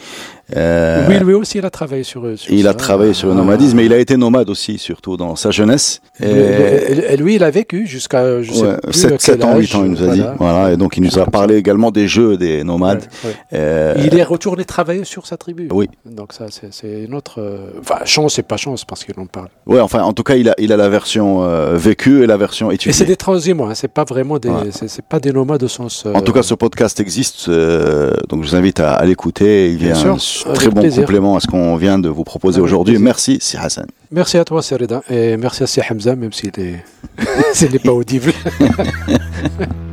[0.55, 2.69] Euh, oui, lui aussi, il a travaillé sur, sur il ça.
[2.69, 6.01] a travaillé sur le nomadisme, mais il a été nomade aussi, surtout dans sa jeunesse.
[6.21, 9.39] Et, Et, et lui, il a vécu jusqu'à, je sais ouais, plus 7, à 7
[9.39, 10.23] quel ans, âge, 8 ans, il nous a dit.
[10.37, 10.71] voilà.
[10.73, 13.03] Et donc il nous a parlé également des jeux des nomades.
[13.23, 13.35] Ouais, ouais.
[13.53, 15.67] Euh, Il est retourné travailler sur sa tribu.
[15.71, 15.89] Oui.
[16.05, 17.39] Donc ça, c'est une autre...
[17.41, 19.47] euh, Enfin, chance et pas chance, parce qu'il en parle.
[19.65, 22.37] Ouais, enfin, en tout cas, il a, il a la version euh, vécue et la
[22.37, 23.05] version Et c'est étudiée.
[23.07, 26.05] des transhumants, hein, c'est pas vraiment des, c'est pas des nomades au sens.
[26.13, 29.71] En tout cas, ce podcast existe, donc je vous invite à, à l'écouter.
[29.71, 31.03] Il Bien vient avec très bon plaisir.
[31.03, 32.97] complément à ce qu'on vient de vous proposer aujourd'hui.
[32.99, 33.85] Merci, Si Hassan.
[34.11, 36.51] Merci à toi, Serida, et merci à Si Hamza, même s'il
[37.71, 38.33] n'est pas audible.